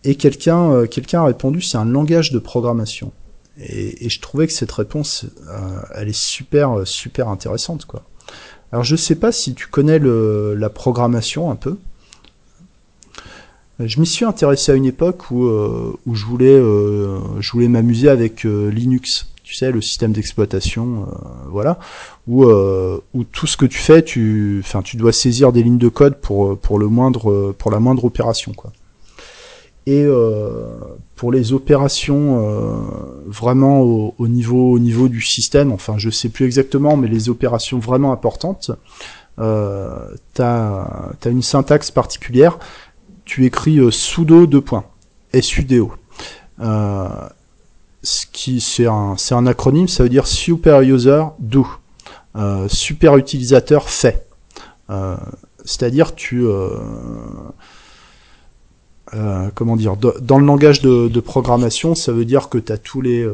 Et 0.03 0.15
quelqu'un 0.15 0.73
a 0.73 1.25
répondu 1.25 1.61
c'est 1.61 1.77
un 1.77 1.85
langage 1.85 2.33
de 2.33 2.39
programmation. 2.39 3.13
Et, 3.59 4.09
je 4.09 4.21
trouvais 4.21 4.47
que 4.47 4.55
cette 4.55 4.73
réponse, 4.73 5.27
elle 5.95 6.09
est 6.09 6.17
super 6.17 6.87
super 6.87 7.29
intéressante 7.29 7.85
quoi. 7.85 8.05
Alors 8.73 8.83
je 8.83 8.97
sais 8.97 9.17
pas 9.17 9.31
si 9.31 9.53
tu 9.53 9.67
connais 9.67 9.99
la 9.99 10.71
programmation 10.71 11.51
un 11.51 11.57
peu. 11.57 11.77
Je 13.87 14.01
m'y 14.01 14.07
suis 14.07 14.25
intéressé 14.25 14.73
à 14.73 14.75
une 14.75 14.85
époque 14.85 15.31
où, 15.31 15.47
euh, 15.47 15.97
où 16.07 16.15
je 16.15 16.25
voulais, 16.25 16.47
euh, 16.47 17.19
je 17.41 17.53
voulais 17.53 17.69
m'amuser 17.69 18.09
avec 18.09 18.45
euh, 18.45 18.71
Linux, 18.71 19.27
tu 19.43 19.55
sais, 19.55 19.71
le 19.71 19.81
système 19.81 20.13
d'exploitation, 20.13 21.07
voilà, 21.51 21.79
où, 22.27 22.47
où 22.47 23.25
tout 23.25 23.47
ce 23.47 23.59
que 23.59 23.67
tu 23.67 23.79
fais, 23.79 24.03
tu, 24.03 24.63
enfin, 24.65 24.81
tu 24.81 24.97
dois 24.97 25.13
saisir 25.13 25.53
des 25.53 25.63
lignes 25.63 25.79
de 25.79 25.89
code 25.89 26.17
pour, 26.17 26.57
pour 26.59 26.79
le 26.79 26.89
moindre, 26.89 27.55
pour 27.59 27.71
la 27.71 27.79
moindre 27.79 28.07
opération, 28.07 28.53
quoi. 28.55 28.73
Et 29.87 30.07
pour 31.15 31.31
les 31.31 31.53
opérations 31.53 32.43
vraiment 33.27 33.83
au, 33.83 34.15
au, 34.17 34.29
niveau, 34.29 34.73
au 34.73 34.79
niveau 34.79 35.09
du 35.09 35.21
système, 35.21 35.73
enfin, 35.73 35.97
je 35.99 36.09
sais 36.09 36.31
plus 36.31 36.47
exactement, 36.47 36.97
mais 36.97 37.07
les 37.07 37.29
opérations 37.29 37.79
vraiment 37.79 38.13
importantes, 38.13 38.71
euh, 39.41 40.15
t'as 40.33 41.11
as 41.25 41.29
une 41.29 41.43
syntaxe 41.43 41.91
particulière 41.91 42.59
tu 43.25 43.45
écris 43.45 43.79
euh, 43.79 43.91
sudo 43.91 44.47
deux 44.47 44.61
points, 44.61 44.85
sudo. 45.41 45.93
Euh, 46.61 47.09
ce 48.03 48.27
qui 48.31 48.61
c'est 48.61 48.87
un 48.87 49.17
un 49.31 49.47
acronyme, 49.47 49.89
ça 49.89 50.03
veut 50.03 50.09
dire 50.09 50.27
super 50.27 50.83
user 50.83 51.25
do, 51.39 51.67
euh, 52.37 52.69
super 52.69 53.17
utilisateur 53.17 53.89
fait. 53.89 54.27
C'est-à-dire 55.65 56.15
tu 56.15 56.45
comment 59.55 59.77
dire 59.77 59.97
dans 59.97 60.39
le 60.39 60.45
langage 60.45 60.83
de, 60.83 61.09
de, 61.09 61.21
programmation, 61.21 61.95
ça 61.95 62.13
veut 62.13 62.27
dire 62.27 62.51
que 62.51 62.59
tu 62.59 62.73
as 62.73 62.79
tous 62.79 63.01
les 63.01 63.27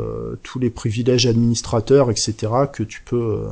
tous 0.44 0.60
les 0.60 0.70
privilèges 0.70 1.26
administrateurs, 1.26 2.10
etc. 2.10 2.34
que 2.72 2.84
tu 2.84 3.02
peux 3.02 3.48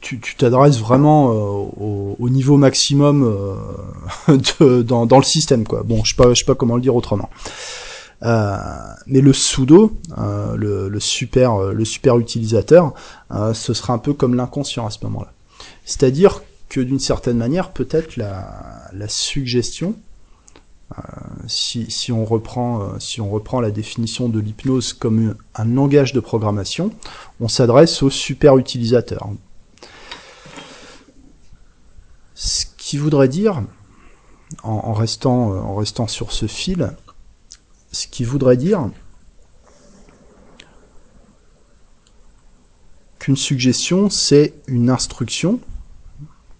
tu 0.00 0.36
t'adresses 0.36 0.78
vraiment 0.78 1.30
euh, 1.30 2.14
au, 2.18 2.28
niveau 2.28 2.56
maximum 2.56 3.24
euh, 3.24 4.82
dans, 4.82 5.18
le 5.18 5.24
système 5.24 5.66
quoi. 5.66 5.82
Bon, 5.82 6.04
je 6.04 6.14
sais 6.14 6.22
pas, 6.22 6.34
sais 6.34 6.44
pas 6.44 6.54
comment 6.54 6.76
le 6.76 6.82
dire 6.82 6.94
autrement. 6.94 7.30
Euh, 8.22 8.56
mais 9.06 9.20
le 9.20 9.32
sudo, 9.32 9.92
le, 10.16 10.88
le, 10.88 11.00
super, 11.00 11.58
le 11.58 11.84
super 11.84 12.18
utilisateur, 12.18 12.94
ce 13.52 13.74
sera 13.74 13.92
un 13.92 13.98
peu 13.98 14.14
comme 14.14 14.34
l'inconscient 14.34 14.86
à 14.86 14.90
ce 14.90 14.98
moment-là. 15.04 15.32
C'est-à-dire 15.84 16.42
que 16.68 16.80
d'une 16.80 16.98
certaine 16.98 17.36
manière, 17.36 17.70
peut-être 17.72 18.16
la, 18.16 18.88
la 18.92 19.08
suggestion, 19.08 19.94
si, 21.46 21.90
si, 21.90 22.12
on 22.12 22.24
reprend, 22.24 22.98
si 23.00 23.20
on 23.20 23.28
reprend 23.28 23.60
la 23.60 23.70
définition 23.70 24.28
de 24.28 24.40
l'hypnose 24.40 24.92
comme 24.92 25.34
un 25.54 25.64
langage 25.64 26.12
de 26.12 26.20
programmation, 26.20 26.92
on 27.40 27.48
s'adresse 27.48 28.02
au 28.02 28.10
super 28.10 28.56
utilisateur. 28.56 29.28
Ce 32.38 32.66
qui 32.76 32.98
voudrait 32.98 33.28
dire, 33.28 33.62
en, 34.62 34.92
restant, 34.92 35.52
euh, 35.52 35.58
en 35.58 35.74
restant 35.74 36.06
sur 36.06 36.32
ce 36.32 36.46
fil, 36.46 36.94
ce 37.92 38.06
qui 38.06 38.24
voudrait 38.24 38.58
dire 38.58 38.90
qu'une 43.18 43.36
suggestion, 43.36 44.10
c'est 44.10 44.52
une 44.66 44.90
instruction 44.90 45.60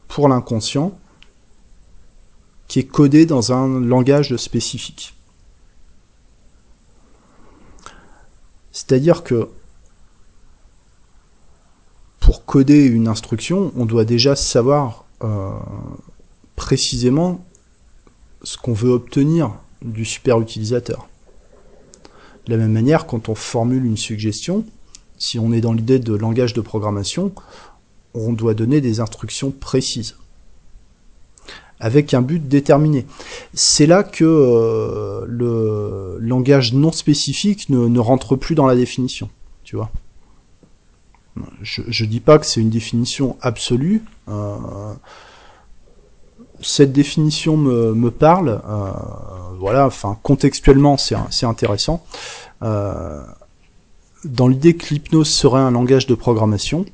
pour 0.08 0.28
l'inconscient 0.28 0.98
qui 2.68 2.78
est 2.78 2.86
codée 2.86 3.26
dans 3.26 3.52
un 3.52 3.78
langage 3.78 4.34
spécifique. 4.38 5.14
C'est-à-dire 8.72 9.24
que 9.24 9.50
pour 12.18 12.46
coder 12.46 12.86
une 12.86 13.08
instruction, 13.08 13.72
on 13.76 13.84
doit 13.84 14.06
déjà 14.06 14.34
savoir 14.34 15.05
précisément 16.56 17.44
ce 18.42 18.56
qu'on 18.56 18.72
veut 18.72 18.90
obtenir 18.90 19.52
du 19.82 20.04
super 20.04 20.40
utilisateur. 20.40 21.08
De 22.46 22.52
la 22.52 22.58
même 22.58 22.72
manière, 22.72 23.06
quand 23.06 23.28
on 23.28 23.34
formule 23.34 23.84
une 23.84 23.96
suggestion, 23.96 24.64
si 25.18 25.38
on 25.38 25.52
est 25.52 25.60
dans 25.60 25.72
l'idée 25.72 25.98
de 25.98 26.14
langage 26.14 26.54
de 26.54 26.60
programmation, 26.60 27.32
on 28.14 28.32
doit 28.32 28.54
donner 28.54 28.80
des 28.80 29.00
instructions 29.00 29.50
précises 29.50 30.16
avec 31.80 32.14
un 32.14 32.22
but 32.22 32.46
déterminé. 32.46 33.06
C'est 33.52 33.86
là 33.86 34.02
que 34.02 34.24
euh, 34.24 35.24
le 35.26 36.16
langage 36.20 36.72
non 36.72 36.92
spécifique 36.92 37.68
ne, 37.68 37.86
ne, 37.86 38.00
rentre 38.00 38.36
plus 38.36 38.54
dans 38.54 38.66
la 38.66 38.74
définition, 38.74 39.28
tu 39.62 39.76
vois. 39.76 39.90
Je, 41.62 41.82
je 41.86 42.04
dis 42.04 42.20
pas 42.20 42.38
que 42.38 42.46
c'est 42.46 42.60
une 42.60 42.70
définition 42.70 43.36
absolue. 43.40 44.02
Euh, 44.28 44.56
cette 46.60 46.92
définition 46.92 47.56
me, 47.56 48.10
parle. 48.10 48.60
Euh, 48.68 48.90
voilà, 49.58 49.86
enfin 49.86 50.18
contextuellement 50.22 50.96
c'est 50.96 51.46
intéressant. 51.46 52.04
Euh, 52.62 53.22
dans 54.24 54.48
l'idée 54.48 54.76
que 54.76 54.92
l'hypnose 54.92 55.28
serait 55.28 55.60
un 55.60 55.70
langage 55.70 56.06
de 56.06 56.14
programmation, 56.14 56.84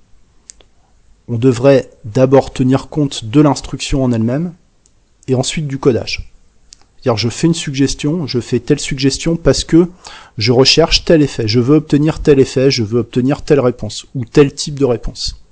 on 1.29 1.39
devrait 1.39 1.91
d'abord 2.05 2.53
tenir 2.53 2.89
compte 2.89 3.25
de 3.25 3.41
l'instruction 3.41 4.05
en 4.05 4.13
elle-même 4.13 4.53
et 5.29 5.35
ensuite 5.35 5.67
du 5.67 5.79
codage. 5.79 6.32
C'est-à-dire 7.03 7.19
je 7.19 7.29
fais 7.31 7.49
une 7.49 7.55
suggestion, 7.55 8.29
je 8.29 8.39
fais 8.39 8.61
telle 8.61 8.79
suggestion 8.79 9.35
parce 9.35 9.65
que 9.65 9.89
je 10.39 10.53
recherche 10.53 11.05
tel 11.05 11.21
effet, 11.23 11.49
je 11.49 11.59
veux 11.59 11.77
obtenir 11.77 12.21
tel 12.21 12.39
effet, 12.39 12.71
je 12.71 12.85
veux 12.85 13.01
obtenir 13.01 13.43
telle 13.43 13.59
réponse 13.59 14.07
ou 14.15 14.25
tel 14.25 14.55
type 14.55 14.79
de 14.79 14.85
réponse. 14.85 15.43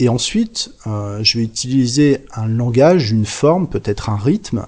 Et 0.00 0.08
ensuite, 0.08 0.72
euh, 0.88 1.20
je 1.22 1.38
vais 1.38 1.44
utiliser 1.44 2.24
un 2.34 2.48
langage, 2.48 3.12
une 3.12 3.26
forme, 3.26 3.68
peut-être 3.68 4.10
un 4.10 4.16
rythme, 4.16 4.66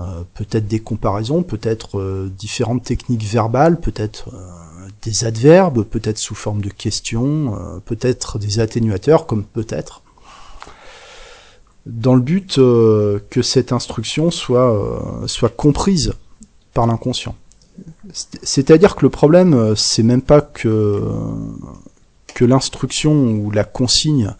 euh, 0.00 0.22
peut-être 0.34 0.66
des 0.66 0.80
comparaisons, 0.80 1.44
peut-être 1.44 1.98
euh, 1.98 2.28
différentes 2.36 2.82
techniques 2.82 3.24
verbales, 3.24 3.78
peut-être 3.80 4.30
des 5.02 5.24
adverbes, 5.24 5.84
peut-être 5.84 6.18
sous 6.18 6.34
forme 6.34 6.60
de 6.60 6.70
questions, 6.70 7.80
peut-être 7.84 8.38
des 8.38 8.58
atténuateurs, 8.58 9.26
comme 9.26 9.44
peut-être 9.44 10.02
dans 11.88 12.14
le 12.14 12.20
but 12.20 12.58
euh, 12.58 13.18
que 13.30 13.42
cette 13.42 13.72
instruction 13.72 14.30
soit, 14.30 14.72
euh, 14.72 15.26
soit 15.26 15.48
comprise 15.48 16.12
par 16.74 16.86
l'inconscient. 16.86 17.34
C'est-à-dire 18.42 18.96
que 18.96 19.04
le 19.04 19.10
problème, 19.10 19.54
euh, 19.54 19.74
c'est 19.74 20.02
même 20.02 20.22
pas 20.22 20.40
que 20.40 21.02
que 22.34 22.44
l'instruction 22.44 23.12
ou 23.12 23.50
la 23.50 23.64
consigne 23.64 24.34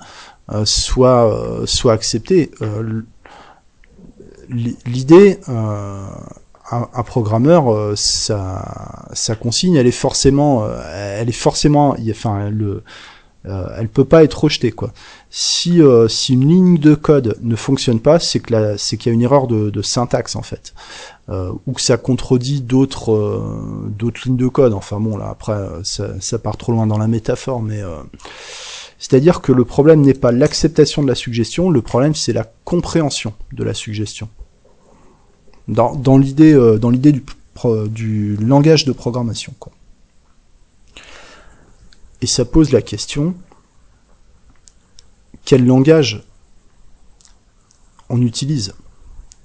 euh, 0.53 0.65
soit 0.65 1.33
euh, 1.33 1.67
soit 1.67 1.93
acceptée. 1.93 2.51
L'idée, 4.87 5.41
un, 6.71 7.03
programmeur, 7.03 7.99
sa, 7.99 9.09
sa 9.13 9.35
consigne, 9.35 9.75
elle 9.75 9.87
est 9.87 9.91
forcément, 9.91 10.67
elle 10.95 11.29
est 11.29 11.33
forcément, 11.33 11.95
enfin, 12.11 12.49
le, 12.49 12.83
elle 13.45 13.89
peut 13.89 14.05
pas 14.05 14.25
être 14.25 14.45
rejetée, 14.45 14.73
quoi 14.73 14.93
si, 15.31 15.83
euh, 15.83 16.09
si 16.09 16.33
une 16.33 16.49
ligne 16.49 16.79
de 16.79 16.95
code 16.95 17.37
ne 17.43 17.57
fonctionne 17.57 18.01
pas, 18.01 18.19
c'est 18.19 18.41
que 18.41 18.77
c'est 18.79 18.97
qu'il 18.97 19.11
y 19.11 19.13
a 19.13 19.15
une 19.15 19.23
erreur 19.23 19.47
de, 19.47 19.83
syntaxe 19.83 20.37
en 20.37 20.43
fait, 20.43 20.75
euh, 21.29 21.53
ou 21.67 21.73
que 21.73 21.81
ça 21.81 21.97
contredit 21.97 22.61
d'autres 22.61 23.13
euh, 23.13 23.91
d'autres 23.91 24.23
lignes 24.25 24.37
de 24.37 24.49
code. 24.49 24.73
Enfin 24.73 25.01
bon 25.01 25.17
là 25.17 25.29
après 25.29 25.59
ça, 25.85 26.21
ça, 26.21 26.39
part 26.39 26.57
trop 26.57 26.73
loin 26.73 26.87
dans 26.87 26.99
la 26.99 27.09
métaphore, 27.09 27.63
mais 27.63 27.83
c'est-à-dire 28.99 29.41
que 29.41 29.53
le 29.53 29.65
problème 29.65 30.01
n'est 30.01 30.15
pas 30.15 30.33
l'acceptation 30.33 31.03
de 31.03 31.09
la 31.09 31.15
suggestion, 31.15 31.71
le 31.71 31.83
problème 31.83 32.15
c'est 32.15 32.33
la 32.33 32.51
compréhension 32.65 33.35
de 33.53 33.65
la 33.65 33.75
suggestion. 33.75 34.29
Dans, 35.69 35.95
dans 35.95 36.17
l'idée 36.17 36.55
dans 36.81 36.89
l'idée 36.89 37.13
du, 37.13 37.23
du 37.91 38.37
langage 38.37 38.87
de 38.87 38.93
programmation 38.93 39.53
quoi. 39.59 39.73
Et 42.21 42.27
ça 42.27 42.45
pose 42.45 42.73
la 42.73 42.83
question 42.83 43.35
quel 45.45 45.65
langage 45.65 46.25
on 48.11 48.21
utilise, 48.21 48.75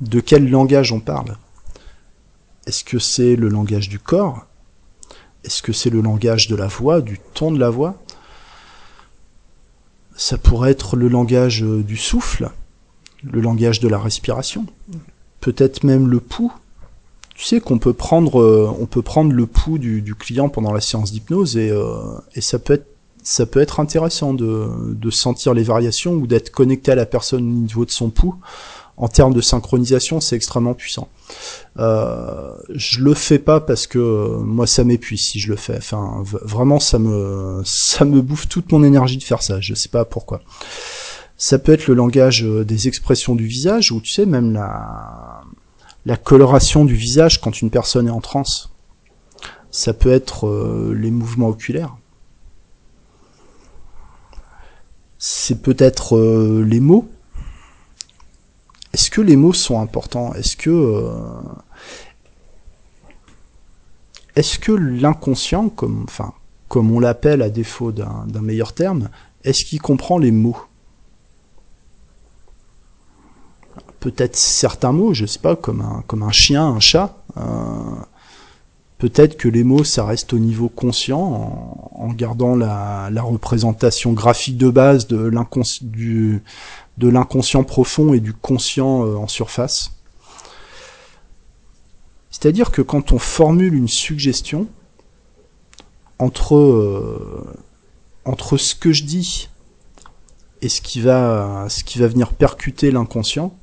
de 0.01 0.19
quel 0.19 0.49
langage 0.49 0.91
on 0.91 0.99
parle? 0.99 1.37
Est-ce 2.65 2.83
que 2.83 2.99
c'est 2.99 3.35
le 3.35 3.49
langage 3.49 3.89
du 3.89 3.99
corps? 3.99 4.45
Est-ce 5.43 5.61
que 5.61 5.73
c'est 5.73 5.89
le 5.89 6.01
langage 6.01 6.47
de 6.47 6.55
la 6.55 6.67
voix, 6.67 7.01
du 7.01 7.19
ton 7.33 7.51
de 7.51 7.59
la 7.59 7.69
voix? 7.69 8.01
Ça 10.15 10.37
pourrait 10.37 10.71
être 10.71 10.95
le 10.95 11.07
langage 11.07 11.61
du 11.61 11.97
souffle, 11.97 12.51
le 13.23 13.41
langage 13.41 13.79
de 13.79 13.87
la 13.87 13.99
respiration, 13.99 14.65
peut-être 15.39 15.83
même 15.83 16.07
le 16.07 16.19
pouls. 16.19 16.53
Tu 17.43 17.49
sais 17.49 17.59
qu'on 17.59 17.77
peut 17.77 17.91
prendre, 17.91 18.39
euh, 18.39 18.73
on 18.79 18.85
peut 18.85 19.01
prendre 19.01 19.33
le 19.33 19.45
pouls 19.45 19.77
du, 19.77 20.15
client 20.17 20.47
pendant 20.47 20.71
la 20.71 20.79
séance 20.79 21.11
d'hypnose 21.11 21.57
et, 21.57 21.71
euh, 21.71 21.97
et 22.35 22.39
ça 22.39 22.57
peut 22.57 22.75
être 22.75 22.85
ça 23.21 23.45
peut 23.45 23.59
être 23.59 23.81
intéressant 23.81 24.33
de, 24.33 25.09
sentir 25.09 25.53
les 25.53 25.63
variations 25.63 26.13
ou 26.13 26.25
d'être 26.25 26.51
connecté 26.51 26.93
à 26.93 26.95
la 26.95 27.05
personne 27.05 27.41
au 27.41 27.61
niveau 27.63 27.83
de 27.83 27.91
son 27.91 28.11
pouls. 28.11 28.35
En 28.95 29.09
termes 29.09 29.33
de 29.33 29.41
synchronisation, 29.41 30.21
c'est 30.21 30.37
extrêmement 30.37 30.73
puissant. 30.73 31.09
Euh, 31.79 32.53
je 32.69 33.01
le 33.01 33.13
fais 33.13 33.39
pas 33.39 33.59
parce 33.59 33.87
que 33.87 34.37
moi 34.37 34.65
ça 34.65 34.85
m'épuise 34.85 35.19
si 35.19 35.41
je 35.41 35.49
le 35.49 35.57
fais. 35.57 35.75
Enfin, 35.75 36.23
vraiment 36.23 36.79
ça 36.79 36.97
me 36.97 37.61
ça 37.65 38.05
me 38.05 38.21
bouffe 38.21 38.47
toute 38.47 38.71
mon 38.71 38.85
énergie 38.85 39.17
de 39.17 39.23
faire 39.23 39.43
ça. 39.43 39.59
Je 39.59 39.73
sais 39.73 39.89
pas 39.89 40.05
pourquoi. 40.05 40.39
Ça 41.35 41.59
peut 41.59 41.73
être 41.73 41.87
le 41.87 41.93
langage 41.93 42.45
euh, 42.45 42.63
des 42.63 42.87
expressions 42.87 43.35
du 43.35 43.47
visage 43.47 43.91
ou 43.91 43.99
tu 43.99 44.13
sais 44.13 44.25
même 44.25 44.53
la 44.53 45.41
la 46.05 46.17
coloration 46.17 46.85
du 46.85 46.95
visage 46.95 47.41
quand 47.41 47.61
une 47.61 47.69
personne 47.69 48.07
est 48.07 48.11
en 48.11 48.21
transe. 48.21 48.71
Ça 49.71 49.93
peut 49.93 50.11
être 50.11 50.47
euh, 50.47 50.93
les 50.95 51.11
mouvements 51.11 51.49
oculaires. 51.49 51.95
c'est 55.25 55.61
peut-être 55.61 56.17
euh, 56.17 56.65
les 56.67 56.81
mots. 56.81 57.09
Est-ce 58.91 59.09
que 59.09 59.21
les 59.21 59.37
mots 59.37 59.53
sont 59.53 59.79
importants? 59.79 60.33
Est-ce 60.33 60.57
que 60.57 60.69
euh, 60.69 61.41
est-ce 64.35 64.59
que 64.59 64.73
l'inconscient, 64.73 65.69
comme 65.69 66.03
enfin 66.09 66.33
comme 66.67 66.91
on 66.91 66.99
l'appelle 66.99 67.41
à 67.41 67.49
défaut 67.49 67.93
d'un 67.93 68.41
meilleur 68.41 68.73
terme, 68.73 69.09
est-ce 69.45 69.63
qu'il 69.63 69.81
comprend 69.81 70.17
les 70.17 70.31
mots? 70.31 70.57
Peut-être 74.03 74.35
certains 74.35 74.91
mots, 74.91 75.13
je 75.13 75.25
sais 75.25 75.39
pas, 75.39 75.55
comme 75.55 75.81
un 75.81 76.31
chien, 76.33 76.65
un 76.65 76.81
chat. 76.81 77.23
Euh, 77.37 77.95
peut-être 78.97 79.37
que 79.37 79.47
les 79.47 79.63
mots, 79.63 79.85
ça 79.85 80.03
reste 80.03 80.33
au 80.33 80.39
niveau 80.39 80.67
conscient, 80.67 81.89
en, 81.93 82.11
gardant 82.11 82.57
la, 82.57 83.09
représentation 83.21 84.11
graphique 84.11 84.57
de 84.57 84.69
base 84.69 85.07
de 85.07 85.31
l'inconscient 86.99 87.63
profond 87.63 88.13
et 88.13 88.19
du 88.19 88.33
conscient 88.33 89.05
euh, 89.05 89.15
en 89.15 89.29
surface. 89.29 89.93
C'est-à-dire 92.29 92.71
que 92.71 92.81
quand 92.81 93.13
on 93.13 93.19
formule 93.19 93.73
une 93.73 93.87
suggestion, 93.87 94.67
entre, 96.19 96.57
euh, 96.57 97.55
ce 98.57 98.75
que 98.75 98.91
je 98.91 99.05
dis 99.05 99.47
et 100.61 100.67
ce 100.67 100.81
qui 100.81 100.99
va 100.99 101.69
venir 102.09 102.33
percuter 102.33 102.91
l'inconscient, 102.91 103.55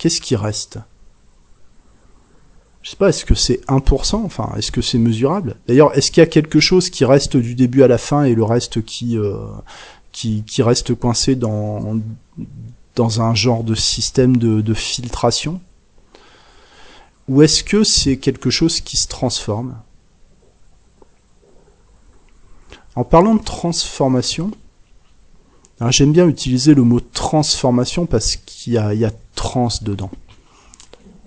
qu'est-ce 0.00 0.22
qui 0.22 0.34
reste? 0.34 0.78
Je 2.82 2.90
sais 2.90 2.96
pas, 2.96 3.10
est-ce 3.10 3.26
que 3.26 3.34
c'est 3.34 3.60
1% 3.68 4.16
Enfin, 4.24 4.54
est-ce 4.56 4.72
que 4.72 4.80
c'est 4.80 4.98
mesurable? 4.98 5.56
D'ailleurs, 5.68 5.96
est-ce 5.96 6.10
qu'il 6.10 6.22
y 6.22 6.24
a 6.24 6.26
quelque 6.26 6.58
chose 6.58 6.88
qui 6.88 7.04
reste 7.04 7.36
du 7.36 7.54
début 7.54 7.82
à 7.82 7.88
la 7.88 7.98
fin 7.98 8.24
et 8.24 8.34
le 8.34 8.42
reste 8.42 8.82
qui 8.82 9.18
euh, 9.18 9.36
qui, 10.10 10.42
qui, 10.44 10.62
reste 10.62 10.94
coincé 10.94 11.36
dans 11.36 12.00
dans 12.96 13.20
un 13.20 13.34
genre 13.34 13.62
de 13.62 13.74
système 13.74 14.38
de, 14.38 14.62
de 14.62 14.74
filtration? 14.74 15.60
Ou 17.28 17.42
est-ce 17.42 17.62
que 17.62 17.84
c'est 17.84 18.16
quelque 18.16 18.48
chose 18.48 18.80
qui 18.80 18.96
se 18.96 19.06
transforme? 19.06 19.76
En 22.96 23.04
parlant 23.04 23.34
de 23.34 23.44
transformation, 23.44 24.50
j'aime 25.88 26.12
bien 26.12 26.28
utiliser 26.28 26.74
le 26.74 26.82
mot 26.82 27.00
transformation 27.00 28.04
parce 28.04 28.36
qu'il 28.36 28.74
y 28.74 28.78
a, 28.78 29.10
trans 29.34 29.68
dedans. 29.80 30.10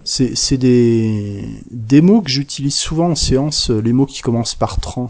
C'est 0.03 0.57
des, 0.57 1.47
des 1.71 2.01
mots 2.01 2.21
que 2.21 2.29
j'utilise 2.29 2.75
souvent 2.75 3.11
en 3.11 3.15
séance, 3.15 3.71
euh, 3.71 3.79
les 3.79 3.93
mots 3.93 4.05
qui 4.05 4.21
commencent 4.21 4.53
par 4.53 4.79
trans. 4.79 5.07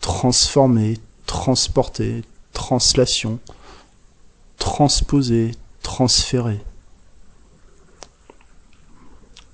Transformer, 0.00 0.98
transporter, 1.24 2.22
translation, 2.52 3.40
transposer, 4.58 5.52
transférer. 5.82 6.60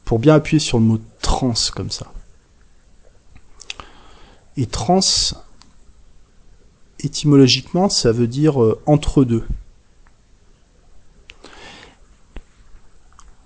Pour 0.05 0.18
bien 0.18 0.35
appuyer 0.35 0.59
sur 0.59 0.79
le 0.79 0.85
mot 0.85 1.01
trans 1.22 1.55
comme 1.75 1.90
ça. 1.90 2.12
Et 4.59 4.66
trans, 4.66 5.01
étymologiquement, 7.03 7.88
ça 7.88 8.12
veut 8.12 8.27
dire 8.27 8.62
euh, 8.62 8.81
entre 8.87 9.25
deux. 9.25 9.45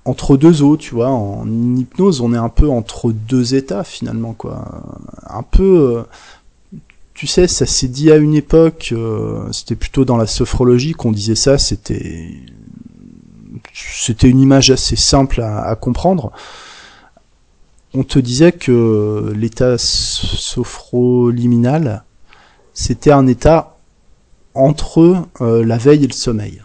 entre 0.07 0.37
deux 0.37 0.63
eaux, 0.63 0.77
tu 0.77 0.95
vois. 0.95 1.11
En 1.11 1.47
hypnose, 1.77 2.21
on 2.21 2.33
est 2.33 2.39
un 2.39 2.49
peu 2.49 2.71
entre 2.71 3.11
deux 3.13 3.55
états 3.55 3.85
finalement, 3.85 4.33
quoi. 4.33 4.65
Un 5.29 5.43
peu, 5.43 5.99
euh, 5.99 6.03
tu 7.15 7.27
sais, 7.27 7.49
ça 7.49 7.67
s'est 7.67 7.89
dit 7.89 8.13
à 8.13 8.17
une 8.17 8.35
époque. 8.35 8.91
Euh, 8.93 9.51
c'était 9.53 9.75
plutôt 9.75 10.05
dans 10.05 10.17
la 10.17 10.27
sophrologie 10.27 10.93
qu'on 10.93 11.11
disait 11.13 11.35
ça. 11.35 11.59
C'était, 11.59 12.31
c'était 13.75 14.31
une 14.31 14.41
image 14.41 14.71
assez 14.71 14.97
simple 14.97 15.43
à, 15.43 15.75
comprendre. 15.77 16.33
On 17.95 18.05
te 18.05 18.19
disait 18.19 18.53
que 18.53 19.33
l'état 19.35 19.79
sophroliminal, 19.79 22.05
c'était 22.77 23.11
un 23.11 23.27
état 23.27 23.79
entre 24.55 25.27
euh, 25.41 25.65
la 25.65 25.79
veille 25.79 26.05
et 26.05 26.07
le 26.07 26.13
sommeil. 26.13 26.63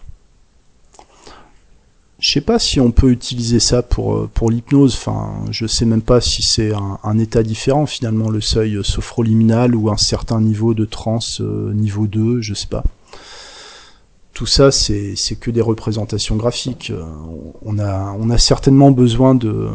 Je 2.20 2.34
sais 2.34 2.42
pas 2.42 2.60
si 2.60 2.80
on 2.80 2.92
peut 2.92 3.10
utiliser 3.10 3.60
ça 3.60 3.82
pour 3.82 4.16
euh, 4.16 4.30
pour 4.32 4.52
l'hypnose. 4.52 4.94
Enfin, 4.94 5.34
je 5.50 5.66
sais 5.66 5.86
même 5.86 6.02
pas 6.02 6.20
si 6.20 6.44
c'est 6.44 6.74
un, 6.74 7.18
état 7.18 7.42
différent 7.42 7.86
finalement 7.86 8.30
le 8.30 8.42
seuil 8.42 8.84
sophroliminal 8.84 9.74
ou 9.74 9.90
un 9.90 9.98
certain 9.98 10.42
niveau 10.42 10.74
de 10.74 10.86
transe 10.86 11.40
euh, 11.40 11.72
niveau 11.74 12.08
2, 12.08 12.42
je 12.42 12.54
sais 12.54 12.68
pas. 12.68 12.84
Tout 14.34 14.46
ça, 14.46 14.70
c'est 14.72 15.16
que 15.40 15.52
des 15.52 15.62
représentations 15.62 16.36
graphiques. 16.36 16.92
On 17.64 17.80
a 17.80 18.16
on 18.20 18.30
a 18.30 18.38
certainement 18.38 18.92
besoin 18.92 19.34
de 19.34 19.70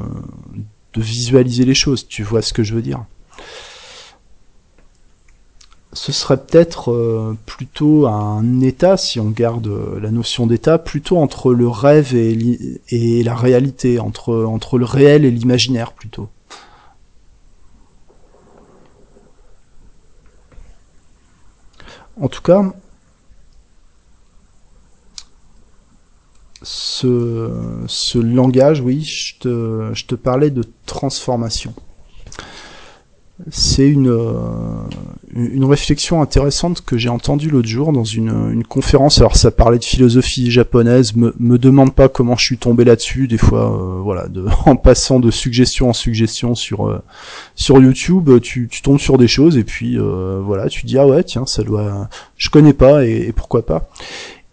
de 0.95 1.01
visualiser 1.01 1.65
les 1.65 1.75
choses. 1.75 2.07
Tu 2.07 2.23
vois 2.23 2.43
ce 2.43 2.53
que 2.53 2.63
je 2.63 2.75
veux 2.75 2.83
dire? 2.83 3.05
Ce 5.97 6.13
serait 6.13 6.37
peut-être 6.37 6.93
euh, 6.93 7.37
plutôt 7.47 8.07
un 8.07 8.61
état, 8.61 8.97
si 8.99 9.19
on 9.19 9.31
garde 9.31 9.67
euh, 9.67 9.99
la 9.99 10.11
notion 10.11 10.47
d'état, 10.47 10.79
plutôt 10.79 11.17
entre 11.17 11.55
le 11.55 11.69
rêve 11.69 12.15
et, 12.15 13.23
la 13.25 13.35
réalité, 13.35 13.99
entre, 13.99 14.79
le 14.79 14.85
réel 14.85 15.25
et 15.25 15.31
l'imaginaire 15.31 15.93
plutôt. 15.93 16.29
En 22.21 22.29
tout 22.29 22.43
cas, 22.43 22.63
ce, 26.63 27.85
ce 27.87 28.19
langage, 28.19 28.81
oui, 28.81 29.03
je 29.03 29.39
te, 29.39 29.91
je 29.95 30.05
te 30.05 30.15
parlais 30.15 30.51
de 30.51 30.63
transformation. 30.85 31.75
C'est 33.51 33.87
une, 33.87 34.09
euh, 34.09 34.41
une 35.35 35.65
réflexion 35.65 36.23
intéressante 36.23 36.81
que 36.81 36.97
j'ai 36.97 37.11
entendue 37.11 37.51
l'autre 37.51 37.69
jour 37.69 37.93
dans 37.93 38.05
une, 38.05 38.31
une, 38.51 38.65
conférence. 38.65 39.19
Alors 39.19 39.37
ça 39.37 39.51
parlait 39.51 39.79
de 39.79 39.85
philosophie 39.85 40.51
japonaise. 40.51 41.15
Me, 41.15 41.35
me 41.39 41.59
demande 41.59 41.95
pas 41.95 42.09
comment 42.09 42.37
je 42.37 42.45
suis 42.45 42.57
tombé 42.57 42.85
là-dessus. 42.85 43.29
Des 43.29 43.37
fois, 43.37 43.71
euh, 43.71 44.01
voilà, 44.01 44.29
de, 44.29 44.47
en 44.65 44.77
passant 44.77 45.21
de 45.21 45.31
suggestion 45.31 45.91
en 45.91 45.93
suggestion 45.93 46.55
sur 46.55 46.89
euh, 46.89 47.03
sur 47.55 47.79
YouTube, 47.79 48.41
tu, 48.41 48.69
tu, 48.69 48.81
tombes 48.81 48.99
sur 48.99 49.19
des 49.19 49.29
choses 49.29 49.59
et 49.59 49.65
puis 49.65 49.99
voilà, 49.99 50.69
tu 50.69 50.87
dis 50.87 50.99
ah 50.99 51.07
ouais 51.07 51.23
tiens 51.23 51.47
ça 51.47 51.63
doit, 51.63 52.09
je 52.37 52.49
connais 52.49 52.73
pas 52.73 53.05
et, 53.05 53.27
et 53.29 53.33
pourquoi 53.33 53.67
pas. 53.67 53.91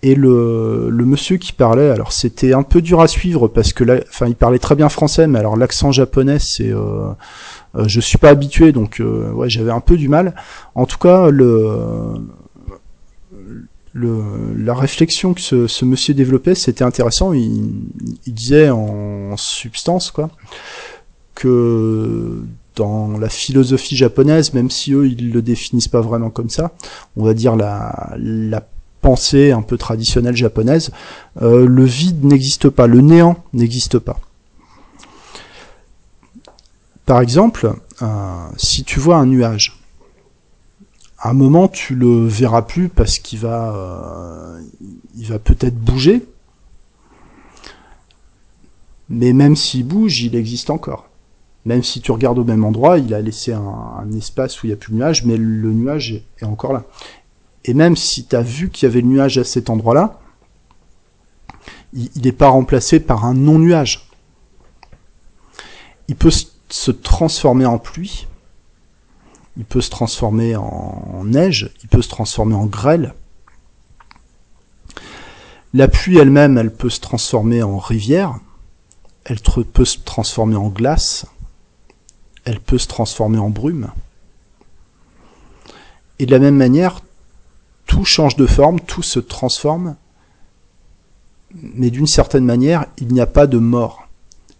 Et 0.06 0.16
le, 0.16 0.90
le, 0.90 1.06
monsieur 1.06 1.38
qui 1.38 1.54
parlait, 1.54 1.90
alors 1.90 2.12
c'était 2.12 2.52
un 2.52 2.64
peu 2.64 2.82
dur 2.82 3.00
à 3.00 3.08
suivre 3.08 3.48
parce 3.48 3.72
que 3.72 3.86
là, 3.86 4.02
enfin 4.10 4.28
il 4.28 4.36
parlait 4.36 4.60
très 4.60 4.76
bien 4.76 4.90
français, 4.90 5.28
mais 5.28 5.40
alors 5.40 5.56
l'accent 5.56 5.94
japonais 5.94 6.40
c'est 6.40 6.72
euh, 6.74 7.08
je 7.76 8.00
suis 8.00 8.18
pas 8.18 8.30
habitué, 8.30 8.72
donc 8.72 9.00
euh, 9.00 9.32
ouais, 9.32 9.50
j'avais 9.50 9.72
un 9.72 9.80
peu 9.80 9.98
du 9.98 10.10
mal. 10.10 10.36
En 10.76 10.86
tout 10.86 10.98
cas, 10.98 11.30
le, 11.30 12.14
le 13.94 14.22
la 14.58 14.74
réflexion 14.74 15.34
que 15.34 15.42
ce, 15.42 15.68
ce 15.68 15.86
monsieur 15.86 16.14
développait, 16.14 16.56
c'était 16.56 16.84
intéressant. 16.84 17.34
Il, 17.34 17.74
il, 18.26 18.34
disait 18.34 18.70
en 18.70 19.36
substance 19.38 20.12
quoi 20.12 20.30
que 21.36 22.44
dans 22.76 23.18
la 23.18 23.30
philosophie 23.30 23.96
japonaise, 23.96 24.54
même 24.54 24.70
si 24.70 24.94
eux 24.94 25.08
ils 25.08 25.32
le 25.32 25.42
définissent 25.42 25.88
pas 25.88 26.02
vraiment 26.02 26.30
comme 26.30 26.50
ça, 26.50 26.72
on 27.18 27.24
va 27.24 27.34
dire 27.34 27.56
la, 27.56 28.16
la 28.18 28.66
pensée 29.02 29.52
un 29.52 29.62
peu 29.62 29.78
traditionnelle 29.78 30.36
japonaise, 30.36 30.92
euh, 31.42 31.68
le 31.68 31.84
vide 31.84 32.24
n'existe 32.24 32.70
pas, 32.70 32.88
le 32.88 33.02
néant 33.02 33.44
n'existe 33.54 34.00
pas. 34.00 34.20
Par 37.06 37.20
exemple, 37.20 37.74
euh, 38.02 38.48
si 38.58 38.84
tu 38.84 39.00
vois 39.00 39.18
un 39.18 39.26
nuage, 39.26 39.80
à 41.20 41.30
un 41.30 41.34
moment 41.34 41.68
tu 41.68 41.96
le 41.96 42.26
verras 42.28 42.62
plus 42.62 42.90
parce 42.90 43.20
qu'il 43.20 43.40
va, 43.40 43.76
euh, 43.76 44.62
il 45.16 45.28
va 45.28 45.40
peut-être 45.40 45.76
bouger, 45.76 46.26
mais 49.10 49.34
même 49.34 49.56
s'il 49.56 49.86
bouge, 49.86 50.22
il 50.22 50.36
existe 50.36 50.70
encore. 50.70 51.10
Même 51.66 51.84
si 51.84 52.02
tu 52.02 52.12
regardes 52.12 52.40
au 52.40 52.44
même 52.44 52.64
endroit, 52.66 52.98
il 53.00 53.14
a 53.14 53.22
laissé 53.22 53.54
un, 53.54 54.12
espace 54.18 54.62
où 54.62 54.66
il 54.66 54.70
n'y 54.70 54.74
a 54.74 54.78
plus 54.78 54.92
de 54.92 54.98
nuage, 54.98 55.24
mais 55.26 55.38
le 55.38 55.72
nuage 55.72 56.24
est 56.40 56.46
encore 56.46 56.74
là. 56.74 56.84
Et 57.66 57.74
même 57.74 57.96
si 57.96 58.26
tu 58.26 58.36
as 58.36 58.42
vu 58.42 58.70
qu'il 58.70 58.88
y 58.88 58.92
avait 58.92 59.02
le 59.02 59.08
nuage 59.08 59.38
à 59.38 59.44
cet 59.44 59.70
endroit-là, 59.70 60.20
il 61.94 62.10
n'est 62.22 62.34
pas 62.34 62.50
remplacé 62.50 63.00
par 63.00 63.24
un 63.24 63.34
non-nuage. 63.34 64.10
Il 66.10 66.16
peut 66.16 66.32
se 66.32 66.46
transformer 66.92 67.66
en 67.66 67.78
pluie, 67.78 68.28
il 69.58 69.66
peut 69.66 69.82
se 69.82 69.90
transformer 69.90 70.56
en 70.56 71.24
neige, 71.26 71.72
il 71.84 71.90
peut 71.90 72.02
se 72.02 72.10
transformer 72.10 72.56
en 72.56 72.66
grêle. 72.66 73.14
La 75.74 75.88
pluie 75.88 76.18
elle-même, 76.18 76.58
elle 76.58 76.74
peut 76.74 76.90
se 76.90 77.00
transformer 77.00 77.64
en 77.64 77.78
rivière, 77.78 78.40
elle 79.26 79.40
peut 79.40 79.86
se 79.86 80.00
transformer 80.00 80.56
en 80.56 80.70
glace, 80.70 81.26
elle 82.46 82.60
peut 82.60 82.78
se 82.78 82.88
transformer 82.88 83.38
en 83.38 83.50
brume. 83.50 83.92
Et 86.20 86.26
de 86.26 86.32
la 86.32 86.40
même 86.40 86.56
manière, 86.56 87.02
tout 87.86 88.06
change 88.06 88.36
de 88.36 88.46
forme, 88.46 88.80
tout 88.80 89.04
se 89.04 89.20
transforme, 89.20 89.96
mais 91.52 91.90
d'une 91.90 92.08
certaine 92.08 92.46
manière, 92.46 92.86
il 92.98 93.08
n'y 93.08 93.22
a 93.22 93.28
pas 93.28 93.48
de 93.48 93.58
mort. 93.58 94.03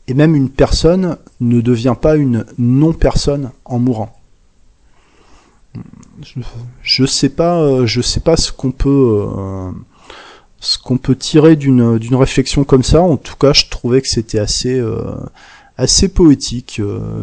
Et 0.08 0.14
même 0.14 0.36
une 0.36 0.50
personne 0.50 1.18
ne 1.40 1.62
devient 1.62 1.96
pas 2.00 2.16
une 2.16 2.46
non-personne 2.58 3.52
en 3.66 3.80
mourant. 3.80 4.14
Je, 6.84 7.06
sais 7.06 7.30
pas, 7.30 7.60
euh, 7.60 7.86
je 7.86 8.02
sais 8.02 8.20
pas 8.20 8.38
ce 8.38 8.52
qu'on 8.52 8.72
peut, 8.72 9.26
euh, 9.28 9.72
ce 10.60 10.78
qu'on 10.78 10.98
peut 10.98 11.16
tirer 11.16 11.56
d'une 11.56 11.98
d'une 11.98 12.16
réflexion 12.16 12.64
comme 12.64 12.84
ça. 12.84 13.02
En 13.02 13.18
tout 13.18 13.36
cas, 13.36 13.54
je 13.54 13.66
trouvais 13.70 14.02
que 14.02 14.08
c'était 14.08 14.40
assez 14.40 14.78
euh, 14.80 15.16
assez 15.78 16.10
poétique. 16.10 16.80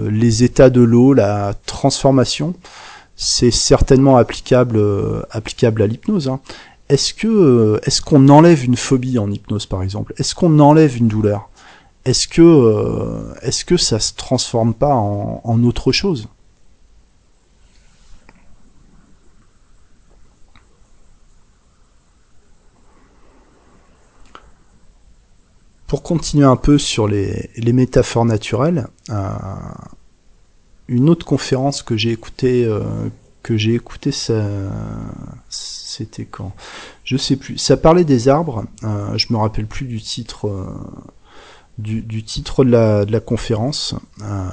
les 0.08 0.42
états 0.42 0.70
de 0.70 0.80
l'eau, 0.80 1.12
la 1.12 1.54
transformation, 1.66 2.54
c'est 3.14 3.52
certainement 3.52 4.16
applicable 4.16 4.80
applicable 5.30 5.82
à 5.82 5.86
l'hypnose. 5.86 6.28
Hein. 6.28 6.40
Est-ce 6.88 7.14
que 7.14 7.80
est-ce 7.84 8.02
qu'on 8.02 8.28
enlève 8.28 8.64
une 8.64 8.76
phobie 8.76 9.18
en 9.18 9.30
hypnose 9.30 9.66
par 9.66 9.84
exemple? 9.84 10.12
Est-ce 10.16 10.34
qu'on 10.34 10.58
enlève 10.58 10.96
une 10.96 11.08
douleur? 11.08 11.49
Est-ce 12.10 12.26
que, 12.26 12.42
euh, 12.42 13.34
est-ce 13.42 13.64
se 13.76 14.14
transforme 14.14 14.74
pas 14.74 14.94
en, 14.94 15.62
autre 15.62 15.92
chose? 15.92 16.28
Pour 25.86 26.02
continuer 26.02 26.44
un 26.46 26.56
peu 26.56 26.78
sur 26.78 27.06
les, 27.06 27.50
métaphores 27.72 28.24
naturelles, 28.24 28.88
euh, 29.10 29.28
une 30.88 31.08
autre 31.08 31.24
conférence 31.24 31.82
que 31.82 31.96
j'ai 31.96 32.10
écoutée, 32.10 32.64
euh, 32.64 32.82
que 33.44 33.56
j'ai 33.56 33.74
écouté, 33.74 34.10
ça, 34.10 34.44
c'était 35.48 36.24
quand? 36.24 36.52
Je 37.04 37.16
sais 37.16 37.36
plus. 37.36 37.56
Ça 37.56 37.76
parlait 37.76 38.04
des 38.04 38.28
arbres. 38.28 38.64
je 38.82 39.32
me 39.32 39.36
rappelle 39.36 39.66
plus 39.66 39.86
du 39.86 40.00
titre 40.00 40.48
du, 41.78 42.22
titre 42.22 42.64
de 42.64 43.10
la, 43.10 43.20
conférence. 43.20 43.94
Euh, 44.22 44.48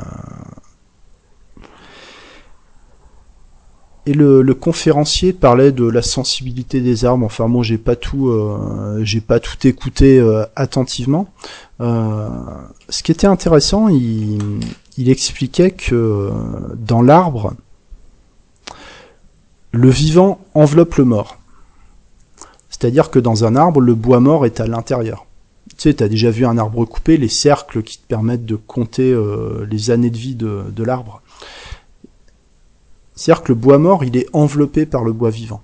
et 4.06 4.14
le, 4.14 4.54
conférencier 4.54 5.34
parlait 5.34 5.72
de 5.72 5.86
la 5.86 6.02
sensibilité 6.02 6.82
des 6.82 7.06
arbres. 7.06 7.26
Enfin 7.26 7.50
bon, 7.50 7.64
j'ai 7.64 7.78
pas 7.78 7.96
tout, 7.96 8.30
euh, 8.30 9.02
j'ai 9.04 9.22
pas 9.22 9.40
tout 9.40 9.68
écouté 9.68 10.20
euh, 10.20 10.46
attentivement. 10.56 11.30
ce 11.80 13.04
qui 13.04 13.12
était 13.12 13.28
intéressant, 13.28 13.90
il, 13.90 14.50
expliquait 14.98 15.72
que 15.72 16.32
dans 16.76 17.02
l'arbre, 17.02 17.54
le 19.72 19.90
vivant 19.90 20.40
enveloppe 20.54 20.96
le 20.96 21.06
mort. 21.06 21.38
C'est-à-dire 22.70 23.10
que 23.10 23.20
dans 23.20 23.44
un 23.44 23.56
arbre, 23.56 23.80
le 23.80 23.96
bois 23.96 24.20
mort 24.20 24.46
est 24.46 24.60
à 24.60 24.68
l'intérieur 24.68 25.27
sais, 25.84 25.94
t'as 25.94 26.08
déjà 26.08 26.32
vu 26.32 26.46
un 26.46 26.58
arbre 26.58 26.86
coupé, 26.86 27.18
les 27.18 27.30
cercles 27.30 27.84
qui 27.84 28.00
te 28.00 28.08
permettent 28.08 28.46
de 28.46 28.56
compter 28.56 29.12
euh, 29.12 29.66
les 29.70 29.92
années 29.92 30.10
de 30.10 30.18
vie 30.18 30.36
de, 30.36 30.84
l'arbre. 30.84 31.22
C'est-à-dire 33.16 33.44
que 33.44 33.52
le 33.52 33.56
bois 33.56 33.78
mort, 33.78 34.04
il 34.04 34.18
est 34.18 34.28
enveloppé 34.34 34.86
par 34.86 35.04
le 35.04 35.14
bois 35.14 35.30
vivant. 35.30 35.62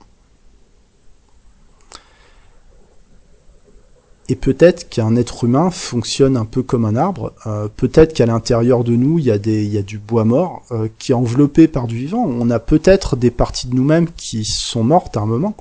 Et 4.29 4.35
peut-être 4.35 4.87
qu'un 4.89 5.15
être 5.15 5.43
humain 5.43 5.69
fonctionne 5.69 6.37
un 6.37 6.45
peu 6.45 6.63
comme 6.63 6.85
un 6.85 6.95
arbre. 6.95 7.33
Euh, 7.45 7.67
peut-être 7.75 8.13
qu'à 8.13 8.25
l'intérieur 8.25 8.83
de 8.83 8.95
nous, 8.95 9.19
il 9.19 9.25
y, 9.25 9.31
a 9.31 9.37
des, 9.37 9.63
il 9.63 9.73
y 9.73 9.77
a 9.77 9.81
du 9.81 9.97
bois 9.99 10.23
mort 10.25 10.63
euh, 10.71 10.87
qui 10.97 11.11
est 11.11 11.15
enveloppé 11.15 11.67
par 11.67 11.87
du 11.87 11.97
vivant. 11.97 12.23
On 12.25 12.49
a 12.49 12.59
peut-être 12.59 13.15
des 13.15 13.31
parties 13.31 13.67
de 13.67 13.75
nous-mêmes 13.75 14.07
qui 14.15 14.45
sont 14.45 14.83
mortes 14.83 15.17
à 15.17 15.21
un 15.21 15.25
moment. 15.25 15.55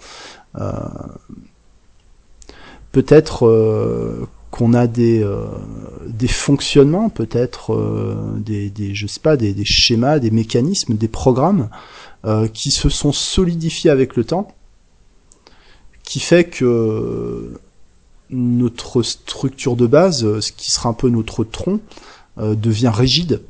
peut-être 2.93 3.49
qu'on 4.53 4.75
a 4.75 4.87
des 4.87 5.25
euh, 5.25 5.47
des 6.07 6.29
fonctionnements 6.29 7.09
peut-être 7.09 7.73
euh, 7.73 8.15
des, 8.37 8.69
des 8.69 8.95
je 8.95 9.07
sais 9.07 9.19
pas 9.19 9.39
des, 9.39 9.65
schémas 9.65 10.19
des 10.19 10.31
mécanismes 10.31 10.95
des 10.95 11.09
programmes 11.09 11.71
euh, 12.27 12.47
qui 12.47 12.71
se 12.71 12.91
sont 12.91 13.13
solidifiés 13.13 13.91
avec 13.91 14.15
le 14.15 14.25
temps 14.25 14.55
qui 16.05 16.21
fait 16.21 16.45
que 16.45 17.59
notre 18.29 19.03
structure 19.03 19.75
de 19.75 19.87
base 19.87 20.41
ce 20.41 20.53
qui 20.53 20.71
sera 20.71 20.91
un 20.91 20.95
peu 20.95 21.09
notre 21.09 21.45
tronc 21.45 21.81
devient 22.39 22.91
rigide. 22.93 23.43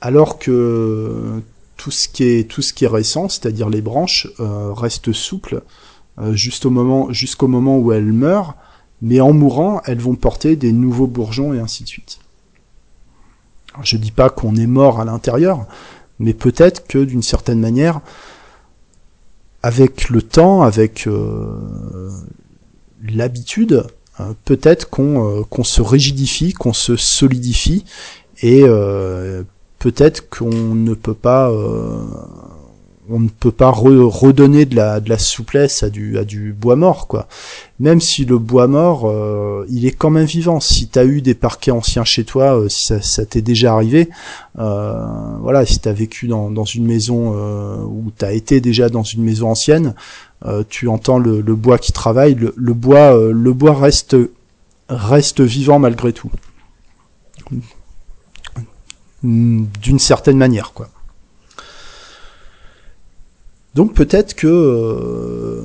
Alors 0.00 0.38
que 0.38 1.42
tout 1.76 1.90
ce 1.90 2.08
qui 2.08 2.24
est 2.24 2.48
tout 2.48 2.60
ce 2.62 2.72
qui 2.72 2.84
est 2.84 2.88
récent 2.88 3.28
c'est-à-dire 3.28 3.68
les 3.68 3.82
branches 3.82 4.26
restent 4.38 5.12
souples 5.12 5.62
juste 6.32 6.66
au 6.66 6.70
moment 6.70 7.12
jusqu'au 7.12 7.46
moment 7.46 7.78
où 7.78 7.92
elles 7.92 8.12
meurent 8.12 8.56
mais 9.02 9.20
en 9.20 9.32
mourant, 9.32 9.80
elles 9.86 10.00
vont 10.00 10.14
porter 10.14 10.56
des 10.56 10.72
nouveaux 10.72 11.06
bourgeons 11.06 11.54
et 11.54 11.60
ainsi 11.60 11.84
de 11.84 11.88
suite. 11.88 12.18
Je 13.82 13.96
dis 13.96 14.10
pas 14.10 14.30
qu'on 14.30 14.56
est 14.56 14.66
mort 14.66 15.00
à 15.00 15.04
l'intérieur, 15.04 15.66
mais 16.18 16.34
peut-être 16.34 16.86
que 16.86 16.98
d'une 16.98 17.22
certaine 17.22 17.60
manière, 17.60 18.00
avec 19.62 20.08
le 20.08 20.22
temps, 20.22 20.62
avec 20.62 21.06
euh, 21.06 22.10
l'habitude, 23.02 23.84
euh, 24.18 24.32
peut-être 24.44 24.88
euh, 24.98 25.44
qu'on 25.48 25.64
se 25.64 25.82
rigidifie, 25.82 26.52
qu'on 26.52 26.72
se 26.72 26.96
solidifie, 26.96 27.84
et 28.42 28.62
peut-être 29.78 30.30
qu'on 30.30 30.74
ne 30.74 30.94
peut 30.94 31.14
pas 31.14 31.52
on 33.10 33.20
ne 33.20 33.28
peut 33.28 33.50
pas 33.50 33.70
redonner 33.70 34.64
de 34.66 34.76
la, 34.76 35.00
de 35.00 35.08
la 35.08 35.18
souplesse 35.18 35.82
à 35.82 35.90
du, 35.90 36.18
à 36.18 36.24
du 36.24 36.52
bois 36.52 36.76
mort, 36.76 37.06
quoi. 37.08 37.26
Même 37.78 38.00
si 38.00 38.24
le 38.24 38.38
bois 38.38 38.66
mort, 38.66 39.08
euh, 39.08 39.66
il 39.68 39.86
est 39.86 39.92
quand 39.92 40.10
même 40.10 40.26
vivant. 40.26 40.60
Si 40.60 40.88
tu 40.88 40.98
as 40.98 41.04
eu 41.04 41.20
des 41.20 41.34
parquets 41.34 41.70
anciens 41.70 42.04
chez 42.04 42.24
toi, 42.24 42.58
euh, 42.58 42.68
si 42.68 42.86
ça, 42.86 43.00
ça 43.00 43.26
t'est 43.26 43.42
déjà 43.42 43.72
arrivé, 43.72 44.08
euh, 44.58 45.04
voilà, 45.40 45.66
si 45.66 45.80
tu 45.80 45.88
as 45.88 45.92
vécu 45.92 46.28
dans, 46.28 46.50
dans 46.50 46.64
une 46.64 46.86
maison 46.86 47.34
ou 47.86 48.12
tu 48.16 48.24
as 48.24 48.32
été 48.32 48.60
déjà 48.60 48.88
dans 48.88 49.02
une 49.02 49.22
maison 49.22 49.50
ancienne, 49.50 49.94
tu 50.68 50.88
entends 50.88 51.18
le, 51.18 51.40
le, 51.40 51.54
bois 51.54 51.78
qui 51.78 51.92
travaille, 51.92 52.34
le, 52.34 52.54
le 52.56 52.74
bois, 52.74 53.14
le 53.14 53.52
bois 53.52 53.74
reste, 53.74 54.16
reste 54.88 55.40
vivant 55.40 55.78
malgré 55.78 56.12
tout 56.12 56.30
d'une 59.22 59.98
certaine 59.98 60.38
manière, 60.38 60.72
quoi. 60.72 60.88
Donc 63.74 63.94
peut-être 63.94 64.34
que 64.34 64.48
euh, 64.48 65.62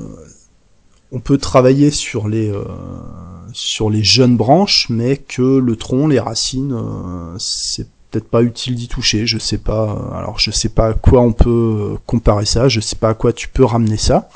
on 1.10 1.20
peut 1.20 1.38
travailler 1.38 1.90
sur 1.90 2.28
les 2.28 2.50
euh, 2.50 2.64
sur 3.52 3.90
les 3.90 4.04
jeunes 4.04 4.36
branches, 4.36 4.88
mais 4.90 5.16
que 5.16 5.58
le 5.58 5.76
tronc, 5.76 6.08
les 6.08 6.20
racines, 6.20 6.72
euh, 6.72 7.36
c'est 7.38 7.88
peut-être 8.10 8.28
pas 8.28 8.42
utile 8.42 8.76
d'y 8.76 8.86
toucher. 8.86 9.26
Je 9.26 9.38
sais 9.38 9.58
pas. 9.58 10.12
Alors 10.14 10.38
je 10.38 10.50
sais 10.50 10.68
pas 10.68 10.88
à 10.88 10.94
quoi 10.94 11.20
on 11.20 11.32
peut 11.32 11.96
comparer 12.06 12.46
ça. 12.46 12.68
Je 12.68 12.80
sais 12.80 12.96
pas 12.96 13.10
à 13.10 13.14
quoi 13.14 13.32
tu 13.32 13.48
peux 13.48 13.64
ramener 13.64 13.96
ça. 13.96 14.28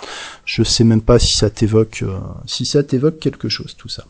Je 0.44 0.64
sais 0.64 0.84
même 0.84 1.02
pas 1.02 1.18
si 1.18 1.36
ça 1.36 1.48
t'évoque 1.48 2.04
si 2.46 2.64
ça 2.66 2.82
t'évoque 2.82 3.20
quelque 3.20 3.48
chose 3.48 3.76
tout 3.76 3.88
ça. 3.88 4.04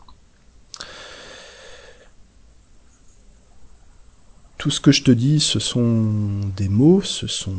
Tout 4.57 4.69
ce 4.69 4.79
que 4.79 4.91
je 4.91 5.03
te 5.03 5.11
dis, 5.11 5.39
ce 5.39 5.59
sont 5.59 6.05
des 6.55 6.69
mots, 6.69 7.01
ce 7.01 7.25
sont 7.25 7.55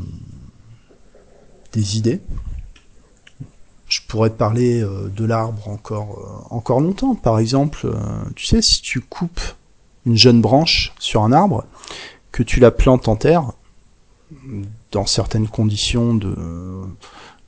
des 1.73 1.97
idées. 1.99 2.21
Je 3.89 4.01
pourrais 4.09 4.31
te 4.31 4.37
parler 4.37 4.81
euh, 4.81 5.09
de 5.09 5.25
l'arbre 5.25 5.69
encore, 5.69 6.19
euh, 6.19 6.55
encore 6.55 6.81
longtemps. 6.81 7.15
Par 7.15 7.39
exemple, 7.39 7.81
euh, 7.85 7.95
tu 8.37 8.47
sais, 8.47 8.63
si 8.63 8.81
tu 8.81 9.01
coupes 9.01 9.41
une 10.07 10.17
jeune 10.17 10.41
branche 10.41 10.95
sur 10.99 11.23
un 11.23 11.33
arbre, 11.33 11.65
que 12.31 12.43
tu 12.43 12.61
la 12.61 12.71
plantes 12.71 13.09
en 13.09 13.17
terre, 13.17 13.53
dans 14.93 15.05
certaines 15.05 15.49
conditions 15.49 16.15
de 16.15 16.35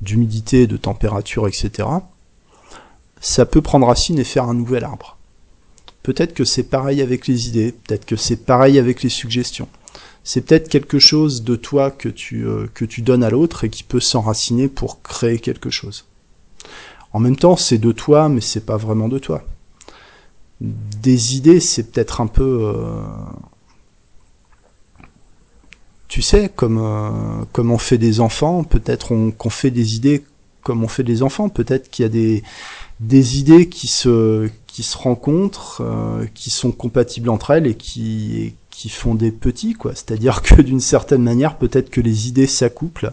d'humidité, 0.02 0.66
de 0.66 0.76
température, 0.76 1.48
etc., 1.48 1.88
ça 3.20 3.46
peut 3.46 3.62
prendre 3.62 3.86
racine 3.86 4.18
et 4.18 4.24
faire 4.24 4.44
un 4.44 4.52
nouvel 4.52 4.84
arbre. 4.84 5.16
Peut-être 6.02 6.34
que 6.34 6.44
c'est 6.44 6.64
pareil 6.64 7.00
avec 7.00 7.26
les 7.26 7.48
idées, 7.48 7.72
peut-être 7.72 8.04
que 8.04 8.16
c'est 8.16 8.44
pareil 8.44 8.78
avec 8.78 9.02
les 9.02 9.08
suggestions 9.08 9.68
c'est 10.24 10.40
peut-être 10.40 10.68
quelque 10.68 10.98
chose 10.98 11.44
de 11.44 11.54
toi 11.54 11.90
que 11.90 12.08
tu, 12.08 12.46
euh, 12.46 12.66
que 12.72 12.86
tu 12.86 13.02
donnes 13.02 13.22
à 13.22 13.30
l'autre 13.30 13.64
et 13.64 13.68
qui 13.68 13.82
peut 13.84 14.00
s'enraciner 14.00 14.68
pour 14.68 15.02
créer 15.02 15.38
quelque 15.38 15.68
chose. 15.68 16.06
En 17.12 17.20
même 17.20 17.36
temps, 17.36 17.56
c'est 17.56 17.78
de 17.78 17.92
toi, 17.92 18.30
mais 18.30 18.40
c'est 18.40 18.64
pas 18.64 18.78
vraiment 18.78 19.08
de 19.08 19.18
toi. 19.18 19.44
Des 20.62 21.36
idées, 21.36 21.60
c'est 21.60 21.92
peut-être 21.92 22.22
un 22.22 22.26
peu, 22.26 22.60
euh, 22.62 23.02
tu 26.08 26.22
sais, 26.22 26.48
comme 26.48 26.78
euh, 26.78 27.44
comme 27.52 27.70
on 27.70 27.78
fait 27.78 27.98
des 27.98 28.20
enfants, 28.20 28.64
peut-être 28.64 29.08
qu'on 29.36 29.50
fait 29.50 29.70
des 29.70 29.94
idées 29.94 30.24
comme 30.62 30.82
on 30.82 30.88
fait 30.88 31.02
des 31.02 31.22
enfants. 31.22 31.50
Peut-être 31.50 31.90
qu'il 31.90 32.04
y 32.04 32.06
a 32.06 32.08
des 32.08 32.42
des 33.00 33.38
idées 33.38 33.68
qui 33.68 33.88
se 33.88 34.48
qui 34.66 34.82
se 34.82 34.96
rencontrent, 34.96 35.82
qui 36.34 36.50
sont 36.50 36.72
compatibles 36.72 37.28
entre 37.28 37.50
elles 37.50 37.66
et 37.66 37.74
qui 37.76 38.54
qui 38.74 38.88
font 38.88 39.14
des 39.14 39.30
petits, 39.30 39.74
quoi. 39.74 39.92
C'est-à-dire 39.94 40.42
que 40.42 40.60
d'une 40.60 40.80
certaine 40.80 41.22
manière, 41.22 41.56
peut-être 41.56 41.90
que 41.90 42.00
les 42.00 42.28
idées 42.28 42.46
s'accouplent, 42.46 43.12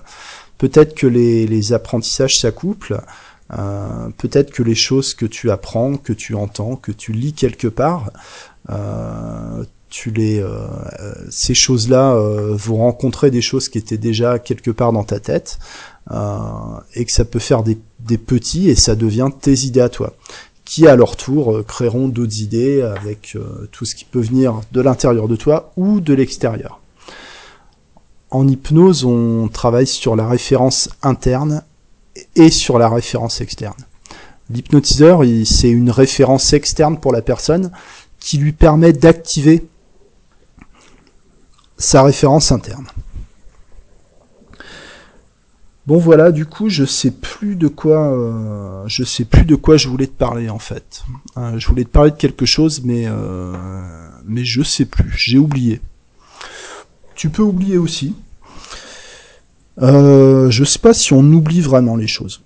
peut-être 0.58 0.96
que 0.96 1.08
les, 1.08 1.74
apprentissages 1.74 2.40
s'accouplent, 2.40 3.02
euh, 3.58 4.10
peut-être 4.18 4.52
que 4.52 4.64
les 4.64 4.76
choses 4.76 5.14
que 5.14 5.26
tu 5.26 5.52
apprends, 5.52 5.98
que 5.98 6.14
tu 6.14 6.36
entends, 6.36 6.76
que 6.76 6.92
tu 6.92 7.14
lis 7.14 7.34
quelque 7.34 7.68
part, 7.68 8.12
euh, 8.70 9.64
tu 9.90 10.10
les, 10.10 10.40
euh, 10.40 10.68
ces 11.30 11.54
choses-là 11.54 12.16
euh, 12.16 12.56
vont 12.56 12.78
rencontrer 12.78 13.30
des 13.30 13.42
choses 13.42 13.70
qui 13.70 13.78
étaient 13.78 13.98
déjà 13.98 14.40
quelque 14.40 14.72
part 14.72 14.94
dans 14.94 15.04
ta 15.04 15.20
tête, 15.20 15.60
euh, 16.12 16.38
et 16.96 17.06
que 17.06 17.12
ça 17.12 17.26
peut 17.26 17.40
faire 17.40 17.62
des 17.62 18.18
petits 18.18 18.70
et 18.70 18.76
ça 18.76 18.96
devient 18.96 19.30
tes 19.40 19.66
idées 19.66 19.82
à 19.82 19.90
toi 19.90 20.14
qui 20.66 20.88
à 20.88 20.96
leur 20.96 21.16
tour 21.16 21.56
euh, 21.56 21.64
créeront 21.64 22.08
d'autres 22.08 22.42
idées 22.42 22.82
avec 22.82 23.36
euh, 23.36 23.68
tout 23.72 23.86
ce 23.86 23.96
qui 23.96 24.06
peut 24.06 24.22
venir 24.22 24.62
de 24.72 24.82
l'intérieur 24.82 25.28
de 25.28 25.36
toi 25.36 25.72
ou 25.78 26.00
de 26.00 26.14
l'extérieur. 26.14 26.80
En 28.30 28.48
hypnose, 28.48 29.04
on 29.04 29.50
travaille 29.50 29.88
sur 29.88 30.16
la 30.16 30.28
référence 30.28 30.90
interne 31.02 31.64
et 32.36 32.50
sur 32.50 32.80
la 32.80 32.88
référence 32.90 33.42
externe. 33.42 33.76
L'hypnotiseur, 34.50 35.22
c'est 35.46 35.70
une 35.70 35.92
référence 35.92 36.54
externe 36.54 37.00
pour 37.00 37.14
la 37.14 37.22
personne 37.22 37.72
qui 38.20 38.38
lui 38.38 38.52
permet 38.52 38.94
d'activer 38.94 39.68
sa 41.78 42.04
référence 42.04 42.52
interne. 42.52 42.88
Bon 45.92 45.98
voilà, 45.98 46.32
du 46.32 46.46
coup, 46.46 46.70
je 46.70 46.86
sais 46.86 47.12
plus 47.12 47.58
de 47.58 47.68
quoi, 47.68 48.14
euh, 48.14 48.84
je 48.88 49.04
sais 49.04 49.26
plus 49.26 49.44
de 49.44 49.56
quoi 49.56 49.76
je 49.76 49.90
voulais 49.90 50.08
te 50.08 50.14
parler 50.14 50.50
en 50.50 50.58
fait. 50.58 51.04
Euh, 51.36 51.60
je 51.60 51.68
voulais 51.68 51.84
te 51.84 51.90
parler 51.90 52.12
de 52.12 52.16
quelque 52.16 52.46
chose, 52.46 52.82
mais 52.86 53.08
euh, 53.08 53.52
mais 54.24 54.46
je 54.46 54.64
sais 54.64 54.86
plus, 54.86 55.12
j'ai 55.18 55.38
oublié. 55.38 55.82
Tu 57.16 57.30
peux 57.30 57.42
oublier 57.42 57.78
aussi. 57.78 58.16
Je 59.82 60.64
sais 60.66 60.80
pas 60.80 60.94
si 60.94 61.12
on 61.12 61.26
oublie 61.26 61.60
vraiment 61.60 61.98
les 61.98 62.08
choses, 62.08 62.40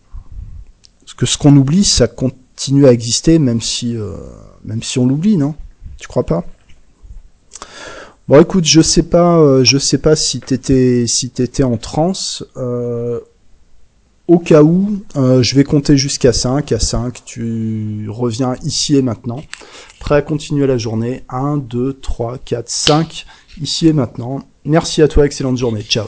parce 1.01 1.13
que 1.13 1.27
ce 1.27 1.37
qu'on 1.37 1.55
oublie, 1.55 1.83
ça 1.83 2.07
continue 2.07 2.87
à 2.87 2.91
exister, 2.91 3.37
même 3.37 3.61
si 3.61 3.95
même 4.63 4.81
si 4.81 4.97
on 4.97 5.05
l'oublie, 5.05 5.37
non? 5.37 5.53
Tu 5.99 6.07
crois 6.07 6.25
pas? 6.25 6.45
Bon, 8.27 8.41
écoute, 8.41 8.65
je 8.65 8.81
sais 8.81 9.03
pas, 9.03 9.63
je 9.63 9.77
sais 9.77 9.99
pas 9.99 10.15
si 10.15 10.39
t'étais, 10.39 11.05
si 11.05 11.29
t'étais 11.29 11.61
en 11.61 11.77
transe. 11.77 12.43
Au 14.27 14.39
cas 14.39 14.63
où, 14.63 15.03
euh, 15.15 15.43
je 15.43 15.55
vais 15.55 15.63
compter 15.63 15.97
jusqu'à 15.97 16.33
5. 16.33 16.71
À 16.71 16.79
5, 16.79 17.23
tu 17.25 18.07
reviens 18.09 18.55
ici 18.63 18.95
et 18.95 19.01
maintenant. 19.01 19.43
Prêt 19.99 20.15
à 20.15 20.21
continuer 20.21 20.67
la 20.67 20.77
journée. 20.77 21.23
1, 21.29 21.57
2, 21.57 21.93
3, 21.93 22.39
4, 22.39 22.69
5. 22.69 23.25
Ici 23.61 23.87
et 23.87 23.93
maintenant. 23.93 24.41
Merci 24.65 25.01
à 25.01 25.07
toi, 25.07 25.25
excellente 25.25 25.57
journée. 25.57 25.83
Ciao. 25.83 26.07